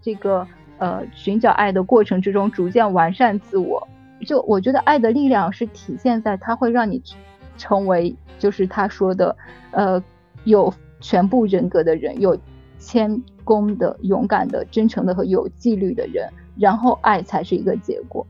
[0.00, 0.46] 这个
[0.78, 3.86] 呃寻找爱的过程之中逐渐完善自我。
[4.26, 7.02] 就我觉得爱的力量是体现在它会让你
[7.56, 9.36] 成为，就是他说的，
[9.72, 10.02] 呃，
[10.44, 12.38] 有全部人格的人，有
[12.78, 18.26] 谦恭的、勇敢的、真诚的和有纪律的人，然后爱才是一个结果。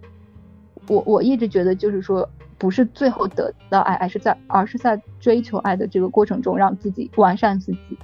[0.88, 7.98] 我我一直觉得就是说，不是最后得到爱，而是在而是在追求爱的这个过程中，让自己完善自己。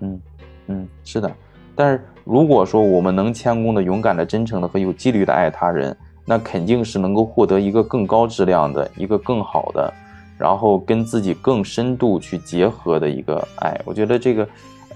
[0.00, 0.20] 嗯
[0.66, 1.30] 嗯，是的。
[1.74, 5.96] 但是如果说我们能谦恭的、勇敢的、真诚的和有纪律的爱他人。
[6.24, 9.92] 那肯定是能够获得一个更高质量的一个更好的，
[10.38, 13.78] 然后跟自己更深度去结合的一个爱。
[13.84, 14.48] 我觉得这个，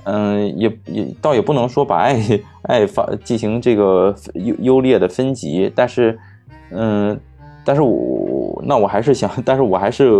[0.08, 2.16] 嗯，也也倒也不能说把爱
[2.62, 6.16] 爱发进行这个优优劣的分级，但是，
[6.70, 7.18] 嗯，
[7.64, 10.14] 但是我那我还是想，但是我还是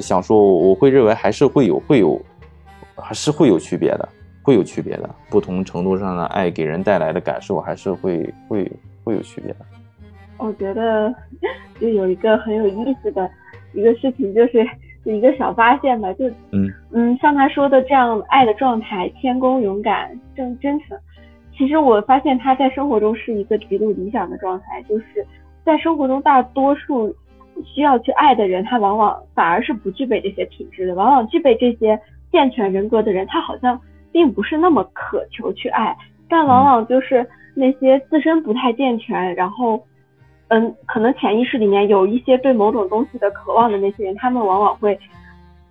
[0.00, 2.20] 想说，我会认为还是会有会有，
[2.94, 4.08] 还是会有区别的，
[4.42, 8.70] 会有区别的，不同程度上的爱给人带来的感受还是会会
[9.02, 9.58] 会有区别的。
[10.38, 11.12] 我觉得
[11.80, 13.28] 就有一个很有意思的
[13.74, 14.64] 一个事情，就是
[15.04, 20.96] 一个小发现吧，就嗯嗯，像他说的这样爱的状态，谦恭、勇敢、正真诚。
[21.56, 25.26] 其实我发现他在生活中是一个极度理想的状态，就是
[25.64, 27.14] 在生活中大多数
[27.64, 30.94] 需要去爱的人，他往往反而是不具备这些品质的。
[30.94, 31.98] 往往具备这些
[32.30, 33.78] 健全人格的人，他好像
[34.10, 35.96] 并不是那么渴求去爱，
[36.28, 39.84] 但往往就是那些自身不太健全，然后
[40.52, 44.98] 嗯，可能潜意识里面有一些对某种东西的渴望的那些人，他们往往会。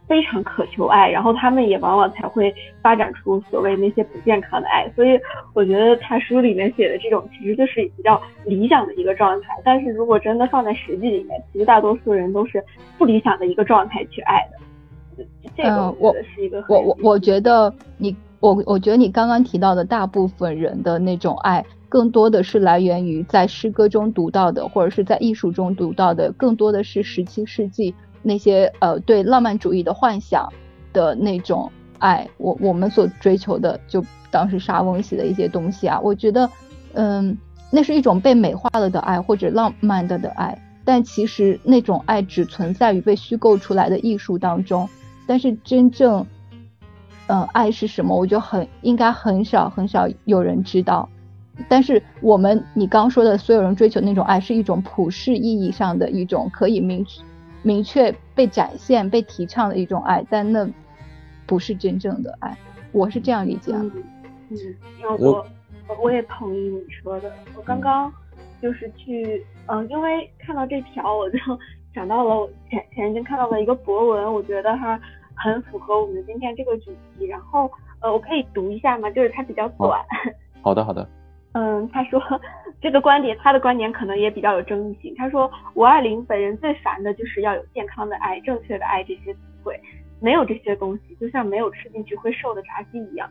[0.08, 4.86] 非常渴求爱，然后他们也往往才会发展出所谓那些不健康的爱。
[4.94, 5.17] 所以
[5.54, 9.54] 我觉得他书里面写的这种其实就是比较理想的一个状态。
[9.63, 12.62] 但是如果真的放在实际里面，其实大多数人都是
[12.98, 15.26] 不理想的一个状态去爱的。
[15.56, 27.95] 这个我是一个我我我觉得你我我觉得你刚刚提到的大部分人的那种爱，更多的是来源于在诗歌中读到的，或者是在艺术中读到的，更多的是十七世纪。
[28.23, 30.47] 那些呃对浪漫主义的幻想
[30.93, 36.49] 的那种爱，我我们所追求的，就当时莎翁写的一些东西啊，我觉得，
[36.93, 37.36] 嗯，
[37.71, 44.88] 那是一种被美化了的爱或者浪漫的的爱，但其实那种爱只存在于被虚构出来的艺术当中，
[45.25, 46.23] 但是真正，
[47.32, 48.15] 嗯，爱是什么？
[48.15, 51.08] 我觉得很应该很少很少有人知道，
[51.70, 57.06] 但是我们你刚说的所有人追求那种爱，是一种普世意义上的一种可以明。
[57.63, 60.67] 明确被展现、被提倡的一种爱，但那
[61.46, 62.58] 不是真正的爱，
[62.91, 63.72] 我是这样理解。
[63.72, 63.91] 嗯，
[64.50, 65.46] 嗯，我
[66.02, 67.32] 我也同意你说的。
[67.56, 68.12] 我刚刚
[68.60, 71.38] 就是去，嗯，因为看到这条，我就
[71.94, 75.00] 想到了前前一阵看到了一个博文，我觉得哈
[75.43, 77.25] 很符合我们今天这个主题。
[77.25, 77.69] 然后，
[78.01, 79.10] 呃，我可以读一下吗？
[79.12, 80.04] 就是它比较短。
[80.62, 81.08] 好的，好的。
[81.54, 82.21] 嗯，他说
[82.80, 85.13] 这个观点，他的观点可能也比较有争议性。
[85.17, 89.77] 他说五二零本人最烦的就是要有健康的爱、正确的爱这些词汇，
[90.21, 93.30] 没有这些东西，就像没有吃进去会瘦的炸鸡一样。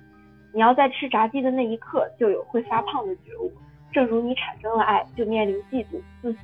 [0.52, 3.50] 你要在吃炸鸡的那一刻就有会发胖的觉悟，
[3.90, 6.38] 正如你产生了爱，就面临嫉妒、自私、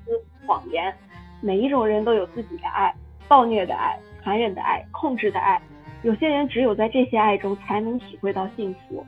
[0.46, 0.94] 谎言。
[1.42, 2.94] 每一种人都有自己的爱，
[3.28, 5.62] 暴虐的爱、残忍的爱、控制的爱。
[6.02, 9.06] 有些人只有在这些爱中才能体会到幸福。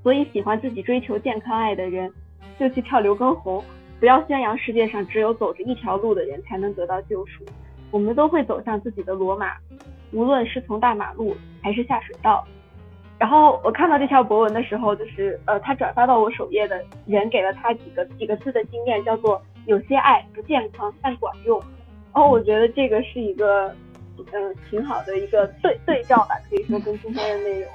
[0.00, 2.08] 所以，喜欢自己追求健康爱的人，
[2.56, 3.60] 就去跳刘畊宏，
[3.98, 7.44] 不要宣扬世界上只有走着一条路的人才能得到救赎。
[7.90, 9.54] 我们都会走向自己的罗马，
[10.12, 12.46] 无论是从大马路还是下水道。
[13.18, 21.58] 然后我看到这条博文的时候，就是呃，他转发到我首页的人给了他几个几个字的经验，叫做有些爱不健康但管用。
[22.12, 23.74] 然后我觉得这个是一个
[24.18, 27.68] 嗯挺好的一个对对照吧，可以说跟今天的内容。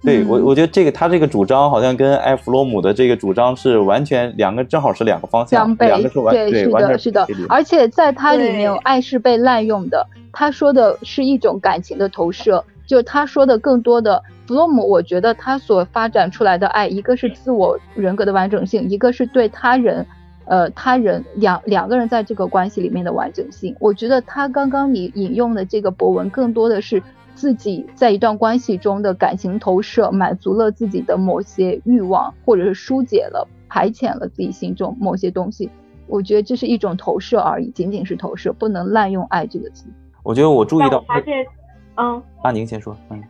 [0.00, 7.26] 对我，我觉得这个他这个主张好像跟埃弗罗姆的这个主张是完全两个，正好是两个方向，两个是完对，是的，是的。
[7.48, 10.06] 而且在它里面，爱是被滥用的。
[10.32, 20.06] 他说的是一种感情的投射，就他说的更多的弗洛姆，我觉得他所发展出来的爱，一个是自我人格的完整性，一个是对他人，
[20.48, 23.76] 呃，他人两两个人在这个关系里面的完整性。
[23.78, 27.02] 我觉得他刚刚你引用的这个博文，更多的是。
[27.34, 35.70] 自己在一段关系中的感情投射，满足了自己的某些欲望，或者是疏解了、排遣了自己心中某些东西。
[36.08, 39.86] 我觉得这是一种投射而已，仅仅是投射，不能滥用“爱”这个词。
[40.24, 41.46] 我觉得我注意到，发现，
[41.94, 43.22] 嗯，阿宁先说，嗯，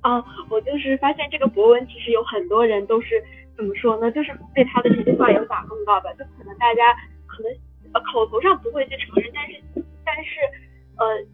[0.00, 3.22] 啊，我就是发现这个博文其实有很多人都是
[3.56, 4.10] 怎么说呢？
[4.12, 6.12] 就是被他的这句话有打动到吧？
[6.18, 6.92] 就可能大家
[7.26, 7.52] 可能
[7.92, 10.30] 呃口头上不会去承认，但是但是
[10.98, 11.26] 呃。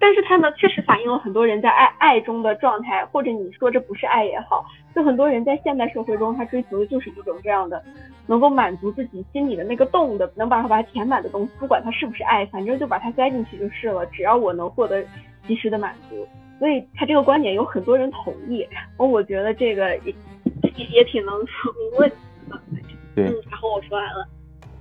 [0.00, 7.82] 但是他呢，确实反映了很多人在爱爱中的状态，或者你说这不是爱也好，就很多人在现代社会中，他追求的就是一种这样的，
[8.28, 15.04] 能够满足自己心里的那个洞的，能把它把它填满的东西，不管它是不是爱，反正就把它塞进去就是了，只要我能获得
[15.48, 16.24] 及时的满足。
[16.60, 18.64] 所以他这个观点有很多人同意，
[18.98, 19.98] 我我觉得这个
[20.86, 22.16] 也挺能说明问题
[22.48, 22.60] 的。
[23.14, 24.28] 对，然后我说完了。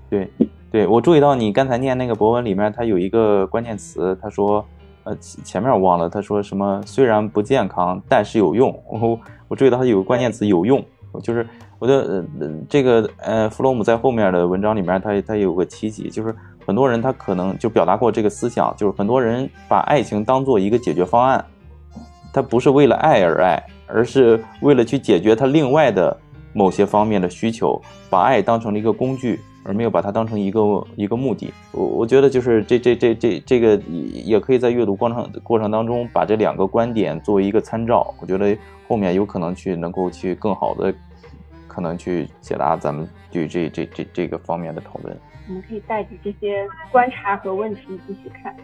[0.09, 0.29] 对，
[0.71, 4.65] 对我注意到你刚才念那个博文里面，它有一个关键词，他说。
[5.03, 6.81] 呃，前面我忘了，他说什么？
[6.85, 8.77] 虽然不健康，但是有用。
[8.85, 9.17] 我
[9.47, 10.83] 我注意到他有个关键词“有用”，
[11.23, 11.47] 就是
[11.79, 16.35] 我的呃这个呃弗洛姆在后面的文章里面，他他有个提及，就是
[16.65, 21.45] 很多人他可能就表达过这个思想，就是很多人把爱情当做一个解决方案，
[22.33, 26.15] 他不是为了爱而爱，而是为了去解决他另外的
[26.53, 29.39] 某些方面的需求，把爱当成了一个工具。
[29.63, 33.75] 而没有把它当成一个一个目的，我我觉得就是这这这这这个
[34.13, 38.57] 也可以在阅读过程过程当中把这两个观点作为一个参照，我觉得
[38.87, 40.93] 后面有可能去能够去更好的
[41.67, 45.17] 可能去解答咱们对这这这这个方面的讨论。
[45.49, 48.55] 我们可以带着这些观察和问题继续看。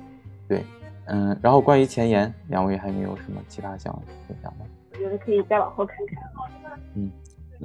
[0.48, 0.64] 对，
[1.08, 3.94] 嗯，然后关于前言，两位还没有什么其他想
[4.26, 4.66] 分享的？
[4.94, 6.80] 我觉得可以再往后看看。
[6.96, 7.12] 嗯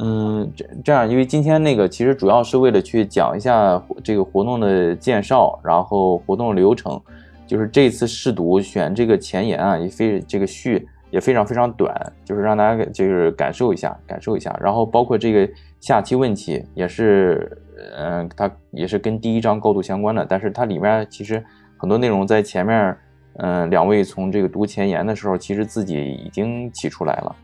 [0.00, 7.00] 嗯，这这样，因为今天那个其实主要是为了去讲一下这个活动的介绍，然后活动流程，
[7.46, 11.92] 就是这次试读选这个前言啊，也非这个序也非常非常短，
[12.24, 17.60] 就是让大家就是感受一下，感受一下，然后包括这个下期问题也是，
[17.96, 21.44] 嗯，它也是跟第一章高度相关的，但是它里面其实
[21.76, 22.96] 很多内容在前面，
[23.38, 27.36] 嗯，两位从这个读前言的时候，其实自己已经提出来了，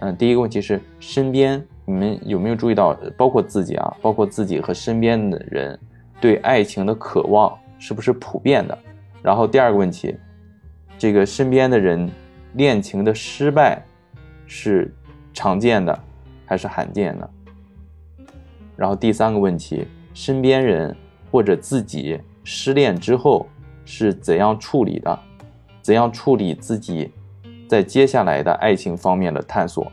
[0.00, 1.62] 嗯，第一个问题是身边。
[1.84, 5.78] 你们有没有注意到，包括自己啊，包括自己和身边的人，
[6.20, 8.78] 对爱情的渴望是不是普遍的？
[9.20, 10.14] 然后第二个问题，
[10.96, 12.08] 这个身边的人
[12.54, 13.82] 恋情的失败
[14.46, 14.94] 是
[15.34, 15.98] 常见的
[16.46, 17.30] 还是罕见的？
[18.76, 19.84] 然后第三个问题，
[20.14, 20.96] 身边人
[21.32, 23.46] 或者自己失恋之后
[23.84, 25.18] 是怎样处理的？
[25.82, 27.12] 怎样处理自己
[27.68, 29.90] 在接下来的爱情方面的探索？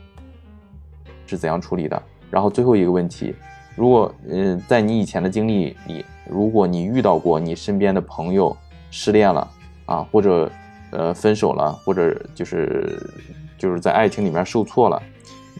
[1.26, 2.02] 是怎样处理的？
[2.30, 3.34] 然后最后一个问题，
[3.76, 8.56] 如果嗯，在你以前的经历里，如果你遇到过你身边的朋友
[8.90, 9.50] 失恋了
[9.86, 10.50] 啊，或者
[10.92, 13.00] 呃分手了，或者就是
[13.58, 15.02] 就是在爱情里面受挫了，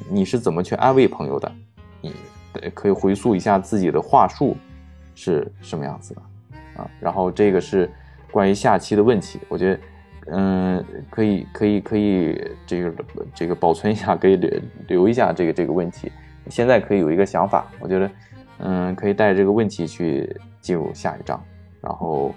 [0.08, 1.52] 你是怎么去安慰朋友的？
[2.00, 2.14] 你
[2.74, 4.56] 可以回溯一下自己的话术
[5.14, 6.22] 是什么样子的
[6.76, 6.90] 啊？
[7.00, 7.88] 然后这个是
[8.32, 9.80] 关于下期的问题，我觉得。
[10.32, 12.94] 嗯，可以，可以，可以，这个
[13.34, 16.10] 这个保存一下，可以留留一下这个这个问题。
[16.48, 18.10] 现在可以有一个想法，我觉得，
[18.58, 21.42] 嗯，可以带着这个问题去进入下一章。
[21.80, 22.32] 然后，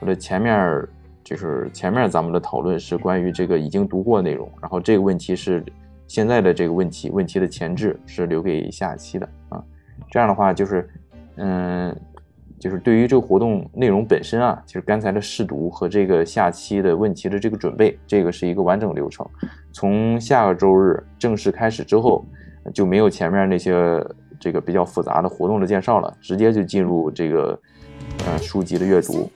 [0.00, 0.82] 我的前面
[1.22, 5.62] 就是前面咱们的讨论是关于这个已经读过内容，然后这个问题是
[6.06, 9.62] 现在的这个问题，问题的前置是留给下期的啊。
[10.10, 10.88] 这样的话就是，
[11.36, 11.94] 嗯。
[12.58, 19.26] 就是对于这个活动内容本身啊，就是刚才的试读和这个下期的问题的这个准备，这个是一个完整流程。
[19.70, 22.24] 从下个周日正式开始之后，
[22.72, 24.02] 就没有前面那些
[24.40, 27.58] 这个比较复杂的活动的介绍了，直接就进入这个
[28.24, 29.30] 呃书籍的阅读。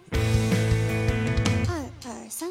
[1.68, 2.48] 二二三。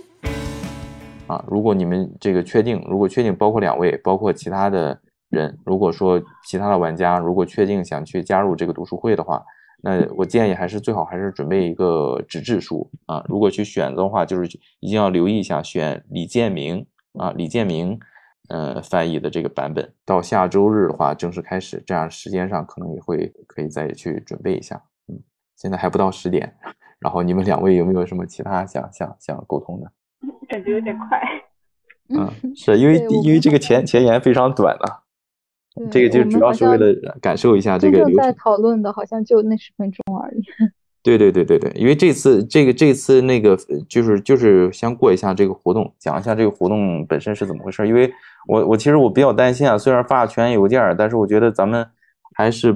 [1.26, 4.99] 啊，如果你们这个确定，如果确定包括两位，包括其他的
[5.30, 9.43] 人，如果说其他的玩家如果确定想去加入这个读书会的话。
[9.84, 13.23] 那我建议还是最好还是准备一个纸质书啊。
[13.28, 17.99] 如果去选择的话，就是一定要留意一下，选李建明啊，李建明，
[18.49, 19.93] 呃，翻译的这个版本。
[20.03, 24.82] 到下周日的话正式开始，这样时间上可能也会可以再去准备一下。
[25.07, 25.19] 嗯，
[25.55, 26.55] 现在还不到十点，
[26.99, 29.91] 然后你们两位有没有什么其他想想想沟通的？
[30.49, 31.21] 感觉有点快。
[32.09, 35.03] 嗯，是因为因为这个前前言非常短啊。
[35.91, 38.17] 这个就主要是为了感受一下这个流程。
[38.17, 40.41] 在讨论的好像就那十分钟而已。
[41.03, 43.57] 对对对对对，因为这次这个这次那个
[43.88, 47.88] 就是就是先过一下这个活动，讲一下这个活动本身是怎么回事。
[47.88, 48.11] 因为
[48.45, 51.88] 我我其实我比较担心啊，虽然发了全邮件，但是我觉得咱们
[52.36, 52.75] 还是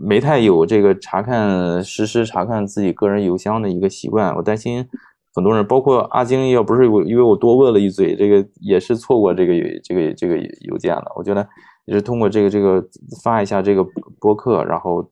[0.00, 4.32] 没太有这个查看实时查看自己个人邮箱的一个习惯。
[4.36, 4.86] 我担心
[5.34, 11.12] 很多人，包括阿晶，要不是我因为我多问了一嘴，这个也是错过这个这个这个邮件了。
[11.16, 11.44] 我觉得。
[11.84, 12.84] 也是通过这个这个
[13.22, 13.84] 发一下这个
[14.20, 15.10] 播客，然后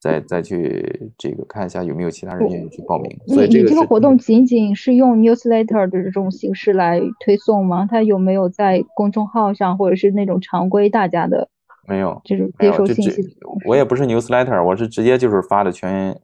[0.00, 3.18] 再再去这个看一下有没有其他人愿意去报名。
[3.26, 7.86] 所以你这个活动仅仅是用 newsletter 的这种形式来推送吗？
[7.90, 11.48] 它有没有在公众号上或者是那种常规大家的？
[11.86, 13.22] 没有，就是接收信息。
[13.64, 16.20] 我也不是 newsletter，我是直接就是发的全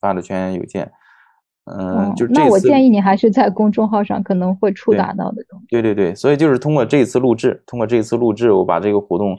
[0.00, 0.90] 发的全邮件。
[1.76, 5.42] 嗯，就那我建议你还是在公众号上可能会触达到的。
[5.68, 9.36] 对对对，所以就是通过这一次录制，通过这一次录制，我把这个活动，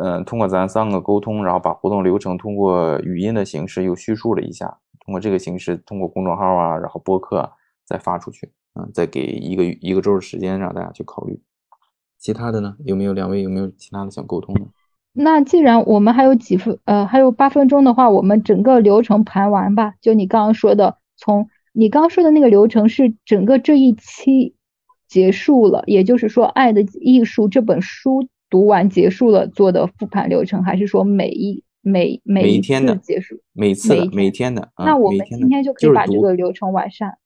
[0.00, 7.50] 嗯，通过咱三个沟通，然后把活动流程通过语音的形式又叙述了一下，通过这个形式，通过公众号啊，然后播客
[7.86, 11.40] 再发出去，嗯，再给一个一个周的时间让大家去考虑。
[12.18, 14.60] 其他的呢，有没有两位有没有其他的想沟通的？
[15.12, 19.94] 那既然我们还有几分，呃，还有八分钟的话，我们整个流程盘完吧。
[20.00, 24.54] 就你刚刚说的，从你刚刚说的那个流程是整个这一期
[25.06, 33.40] 结束了，也就是说，《爱的艺术》这本书读完结束了做的复盘流程，还是说每一每每一天的结束？
[33.52, 34.68] 每次的每天的。
[34.78, 37.18] 那我们今天就可以把这个流程完善。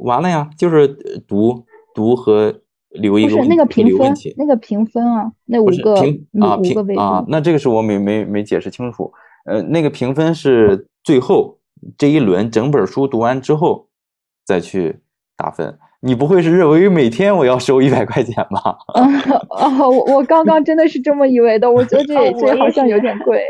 [0.00, 0.88] 完了呀，就是
[1.28, 1.64] 读
[1.94, 5.94] 读和留一个不是那个评分，那个评分啊，那五个
[6.40, 9.12] 啊评啊，那这个是我没没没解释清楚。
[9.44, 11.58] 呃，那个评分是最后。
[11.96, 13.88] 这一轮整本书读完之后，
[14.44, 15.00] 再去
[15.36, 15.78] 打分。
[16.00, 18.76] 你不会是认为每天我要收一百块钱吧？
[19.58, 21.70] 啊， 我我刚刚真的是这么以为的。
[21.70, 23.42] 我觉得这这好像有 点贵。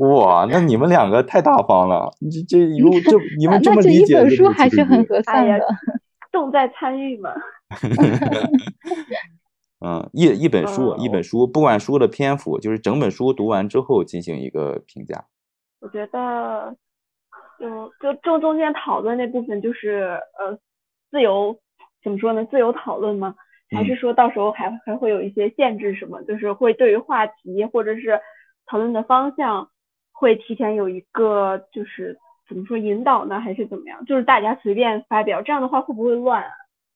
[0.00, 5.64] 哇，那你们两个太大方了，这这 有这你们这么理解，一本书还是很合算的，
[6.32, 7.30] 重在参与嘛。
[9.80, 15.26] 嗯，一一本书，一本书，不管书的篇幅，就是整本书读完之后进行一个评价。
[15.80, 16.74] 我觉得，
[17.58, 20.58] 就就中中间讨论那部分，就是呃，
[21.10, 21.58] 自由
[22.02, 22.44] 怎么说呢？
[22.50, 23.34] 自由讨论吗？
[23.70, 25.94] 还是说到时候还还会有一些限制？
[25.94, 26.22] 什么？
[26.22, 28.20] 就是会对于话题或者是
[28.66, 29.70] 讨论的方向，
[30.12, 32.16] 会提前有一个就是
[32.48, 33.40] 怎么说引导呢？
[33.40, 34.04] 还是怎么样？
[34.04, 36.50] 就是大家随便发表，这样的话会不会乱啊？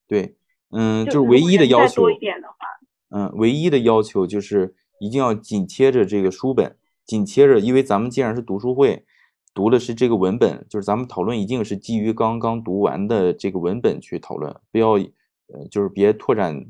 [0.06, 0.36] 对。
[0.72, 2.02] 嗯，就是唯一的要求。
[2.02, 2.54] 多一点的话，
[3.11, 9.04] 嗯，唯一的要求就是一定要紧贴着这个书本，紧贴着，因为咱们既然是读书会，
[9.55, 16.66] 读的是这个文本，就是咱们讨论一定是基于刚刚读完的这个文本去讨论，不要，呃，就是别拓展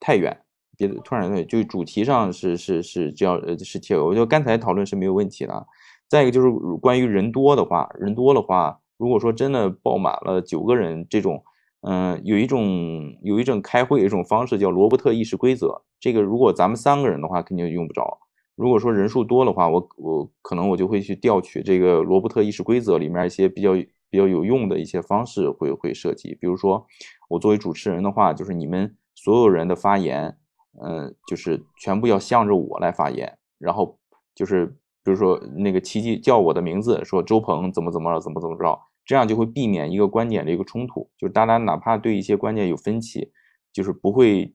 [0.00, 0.40] 太远，
[0.76, 3.98] 别拓展太，就主题上是是是这样，呃，是贴。
[3.98, 5.66] 我觉得刚才讨论是没有问题的。
[6.08, 6.50] 再一个就是
[6.80, 11.42] 关于人多的话，人多的话，如果说真的爆满了九个人这种。
[11.88, 15.82] 嗯，有一种有一种开会一种方式叫罗伯特议事规则。
[16.00, 18.18] 这个如果咱们三个人的话，肯定用不着。
[18.56, 23.74] 如果说人数多的话，我我可能我就会去调取这个罗伯特议事规则里面一些比较
[24.08, 26.34] 比较有用的一些方式，会会设计。
[26.40, 26.86] 比如说，
[27.28, 30.36] 我作为主持人的话，就是你们所有人的发言，
[30.82, 33.38] 嗯，就是全部要向着我来发言。
[33.58, 33.98] 然后
[34.34, 34.66] 就是
[35.04, 38.80] 比如说那个奇迹叫我的名字，说周鹏怎么怎么着，怎么怎么着。
[39.04, 43.30] 这样就会避免一个观点的一个冲突，就是大家哪怕对一些观点有分歧，
[43.72, 44.52] 就是不会，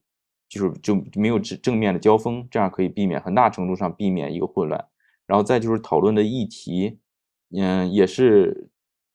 [0.52, 4.86] 就是就没有正正面的交锋，这样可以避免很大程度上避免一个混乱。
[5.26, 7.00] 然后再就是讨论的议题，
[7.56, 8.70] 嗯，也是，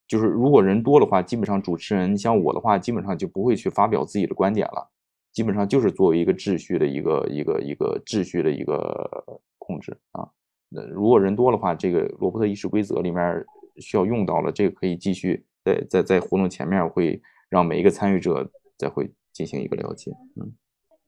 [0.08, 4.90] 就是如果人多的话，基本上主持人像我的话，基本上就不会去发表自己的观点了，
[5.32, 10.26] 基本上就是作为一个秩序的一个一个一个秩序的一个控制啊。
[10.70, 13.44] 那如果人多的话，这个罗伯特议事规则里面。
[13.78, 17.20] 需要用到了，这个可以继续在在在活动前面会
[17.50, 20.50] 让每一个参与者再会进行一个了解，嗯，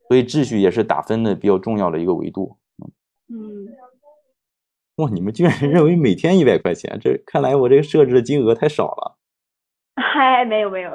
[0.08, 2.56] 所以秩序也是打分的比较重要的一个维度，
[3.30, 3.68] 嗯嗯，
[4.96, 9.18] 哇，你们居然认为每天一百块钱，这看来我这个设置的金额太少了。
[9.96, 10.90] 嗨，没有 没有，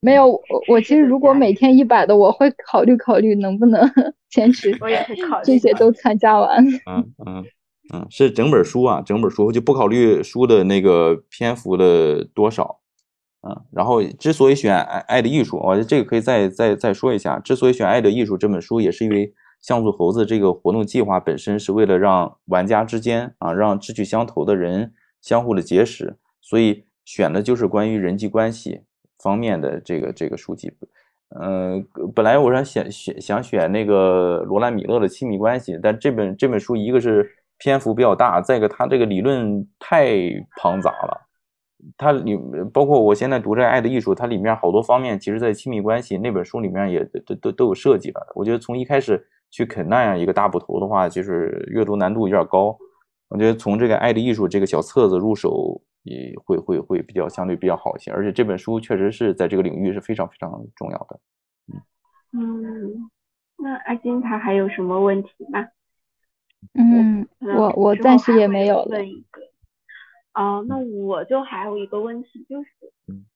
[0.00, 3.80] 没有我我其实如果每天一百的，我会考虑考虑能不能
[4.30, 7.44] 坚持，我也会考虑这些都参加完，嗯嗯。
[7.90, 12.80] 嗯，是整本书啊，整本书就不考虑书的那个篇幅的多少，
[13.42, 17.38] 嗯，然后之所以选《爱爱的艺术》，我觉得这个可以再再再说一下。
[17.38, 28.82] 之所以选《爱的艺术》这本书，也是因为像素猴子这个活动计划本身是为了让玩家之间啊，让志趣相投的人相互的结识，所以选的就是关于人际关系
[29.18, 30.72] 方面的这个这个书籍。
[31.40, 37.34] 嗯，本来我想选选想选那个罗兰米勒的亲密关系，但这本这本书一个是。
[37.60, 40.16] 篇幅比较大，再一个，它这个理论太
[40.62, 41.17] 庞杂了。
[41.98, 42.38] 它里
[42.72, 48.26] 包括我现在读这《爱的艺术》，它里面好多方面，其实在亲密关系那本书里面也都都都有涉及了。
[48.34, 52.78] 我觉得从一开始去啃那样一个大部头的话，就是阅读难度有点高。
[53.28, 58.10] 我觉得从这个《爱的艺术》这个小册子入手，也会会会比较相对比较好一些。
[58.12, 61.20] 而且这本书确实是在这个领域是非常非常重要的。
[62.32, 63.10] 嗯，
[63.56, 65.66] 那阿金他还有什么问题吗？
[66.74, 68.98] 嗯，我我暂时也没有了。
[68.98, 69.40] 问一个，
[70.38, 72.68] 啊，那我就还有一个问题，就是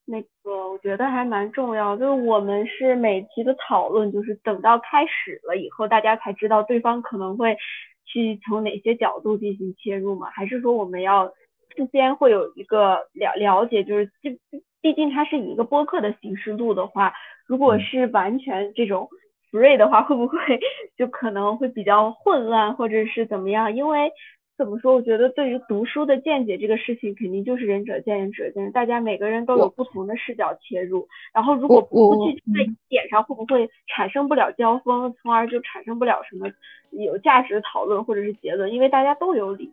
[0.06, 7.56] 那个我觉得还蛮重要，就是我们是每期的讨论，就是等到开始了以后，大家才知道对方可能会
[8.04, 10.28] 去从哪些角度进行切入吗？
[10.30, 11.26] 还是说我们要
[11.74, 13.82] 事先会有一个了了解？
[13.82, 14.38] 就是毕
[14.80, 17.12] 毕竟它是以一个播客的形式录的话，
[17.48, 19.08] 如果是完全这种。
[19.50, 20.38] free 的话会不会
[20.96, 23.76] 就可能会比较混乱，或者是怎么样？
[23.76, 24.10] 因为
[24.58, 31.08] 怎么说，我觉得对于读书的见解这个事情，肯定就是仁者见仁，智者见智，大家每个人都有不同的视角切入。
[31.32, 36.46] 然后如果不去在一点上，会不会产生不了交锋，从而就产生不了什么
[36.90, 38.70] 有价值的讨论或者是结论？
[38.72, 39.72] 因为大家都有理，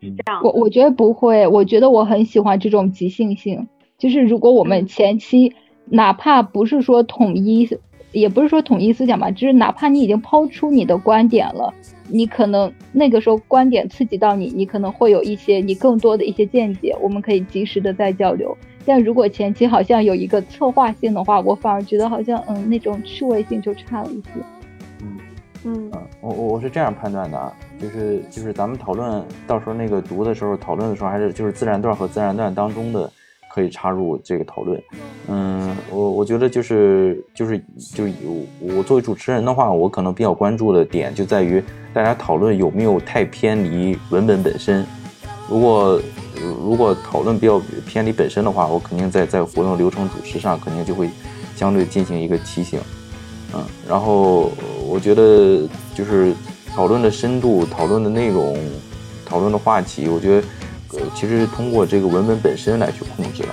[0.00, 0.40] 是这样。
[0.42, 3.68] 我我觉得不会，我觉得我很喜欢这种即兴性，
[3.98, 5.52] 就是如果我们前期
[5.84, 7.68] 哪怕不是说统一。
[8.12, 11.72] 也不是说统一思想吧，就是哪怕你已经抛出你的观点了，
[12.08, 18.56] 你可能那个时候观点刺激到你，你可能会有一些你更多的一些见解，我们可以及时的再交流。
[18.86, 24.30] 但如果前期好像有一个策划性的话，我反而觉得好像嗯那种趣味性就差了一些。
[25.02, 25.18] 嗯
[25.64, 25.92] 嗯
[26.22, 33.12] 我我我是这样判断的啊，就是就是咱们讨论到时候那个读的时候讨论的时候，还是就是自然段和自然段当中的
[33.50, 34.82] 可以插入这个讨论。
[35.28, 37.58] 嗯，我我觉得就是就是
[37.94, 38.12] 就是
[38.60, 44.86] 我作为主持人的话，我可能比较关注的点就在于大家讨论有没有太偏离文本本身。
[45.48, 46.00] 如果
[46.60, 51.08] 如果讨论比较偏离本身的话，我肯定在在活动流程主持上肯定就会
[51.56, 52.78] 相对进行一个提醒。
[53.54, 54.52] 嗯，然后
[54.86, 56.34] 我觉得就是
[56.74, 58.56] 讨论的深度、讨论的内容、
[59.24, 60.46] 讨论的话题，我觉得
[60.92, 63.48] 呃其实是通过这个文本本身来去控制的。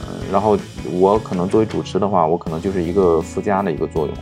[0.00, 0.58] 嗯，然后
[0.92, 4.14] 我可能作为主持的话，我可能就是一个附加的一个作用。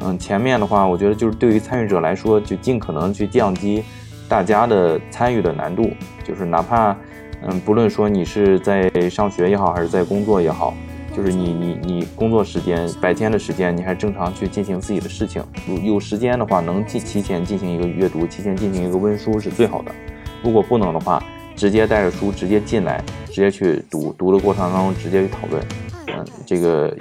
[0.00, 3.82] 嗯，前面的话，我觉得就是对于参与者来说，就尽可能去降低
[4.28, 5.90] 大家的参与的难度，
[6.26, 6.96] 就是哪怕
[7.42, 10.74] 嗯，不论说你是在上学也好，还是在工作也好。
[11.16, 15.40] 就是你你你工作时间白天的时间，你还正常去进行自己的事情。
[15.68, 19.94] 有有时间的话，能提提前进行一个阅读，提前进行一个温书是最好的。
[20.42, 21.22] 如果不能的话，
[21.56, 25.62] 直接带着书直接进来，直接去读，读的过程当中直接去讨论，
[26.08, 26.94] 嗯，这个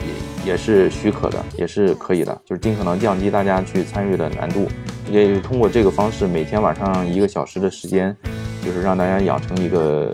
[0.45, 2.41] 也也是许可的，也是可以的。
[2.45, 4.67] 就是尽可能降低大家去参与的难度，
[5.09, 8.15] 也通过这个方式，每天晚上一个小时的时间。
[8.65, 10.09] 就是让大家养成一个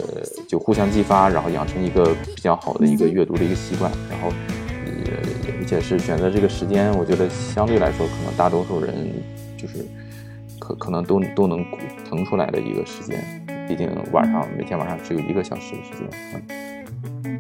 [0.48, 4.34] 就互相激发，然后养成一个比较好的一个阅读的一个习惯，然后
[5.06, 5.14] 也，
[5.60, 8.92] 而且是选择这个时间，我觉得相对来说，可能大多数人
[9.56, 9.86] 就是
[10.58, 11.64] 可可能都都能
[12.10, 13.24] 腾出来的一个时间，
[13.70, 16.09] 毕竟晚上每天晚上只有一个小时的时间，
[17.24, 17.39] 嗯，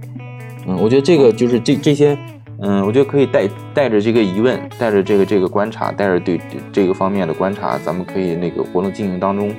[0.67, 2.15] 嗯，我觉得这个就是这这些，
[2.61, 6.39] 嗯，我觉得可以带带着这个疑问，带着这个这个观察，带着对
[6.71, 9.51] 这个方面的观察，咱们可以那个活动进行当中。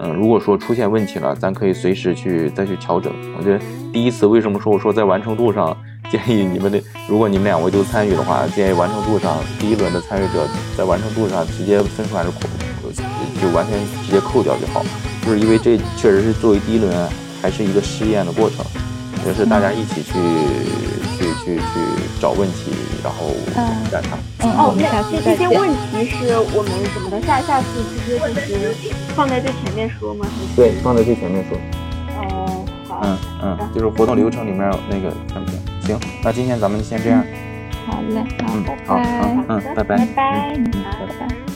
[0.00, 3.12] 嗯，如果说出现问题了，咱可以随时去再去调整。
[3.38, 3.60] 我觉得
[3.92, 5.76] 第一次为什么说我说在完成度上
[6.10, 12.40] 建议你们的，如果你们两位都参与的话，建议完成度上第一轮的参与者在完成度上直接分数还是扣，
[13.40, 14.82] 就完全直接扣掉就好。
[15.28, 16.90] 就是因为这确实是作为第一轮
[17.42, 18.64] 还是一个试验的过程，
[19.26, 20.12] 也是大家一起去
[21.18, 21.62] 去去去
[22.18, 22.72] 找问题，
[23.04, 23.34] 然后
[23.92, 24.16] 干它。
[24.48, 27.20] 哦，那这这些问题是我们怎么的？
[27.26, 27.66] 下下次
[28.06, 28.74] 直接就是
[29.14, 30.26] 放在最前面说吗？
[30.56, 31.58] 对，放在最前面说。
[32.22, 33.00] 哦，好。
[33.02, 35.60] 嗯嗯，就是活动流程里面那个产品。
[35.82, 37.22] 行，那今天咱们先这样。
[37.86, 38.96] 好嘞，嗯，好，
[39.48, 41.47] 嗯，拜拜，拜拜，嗯，拜拜。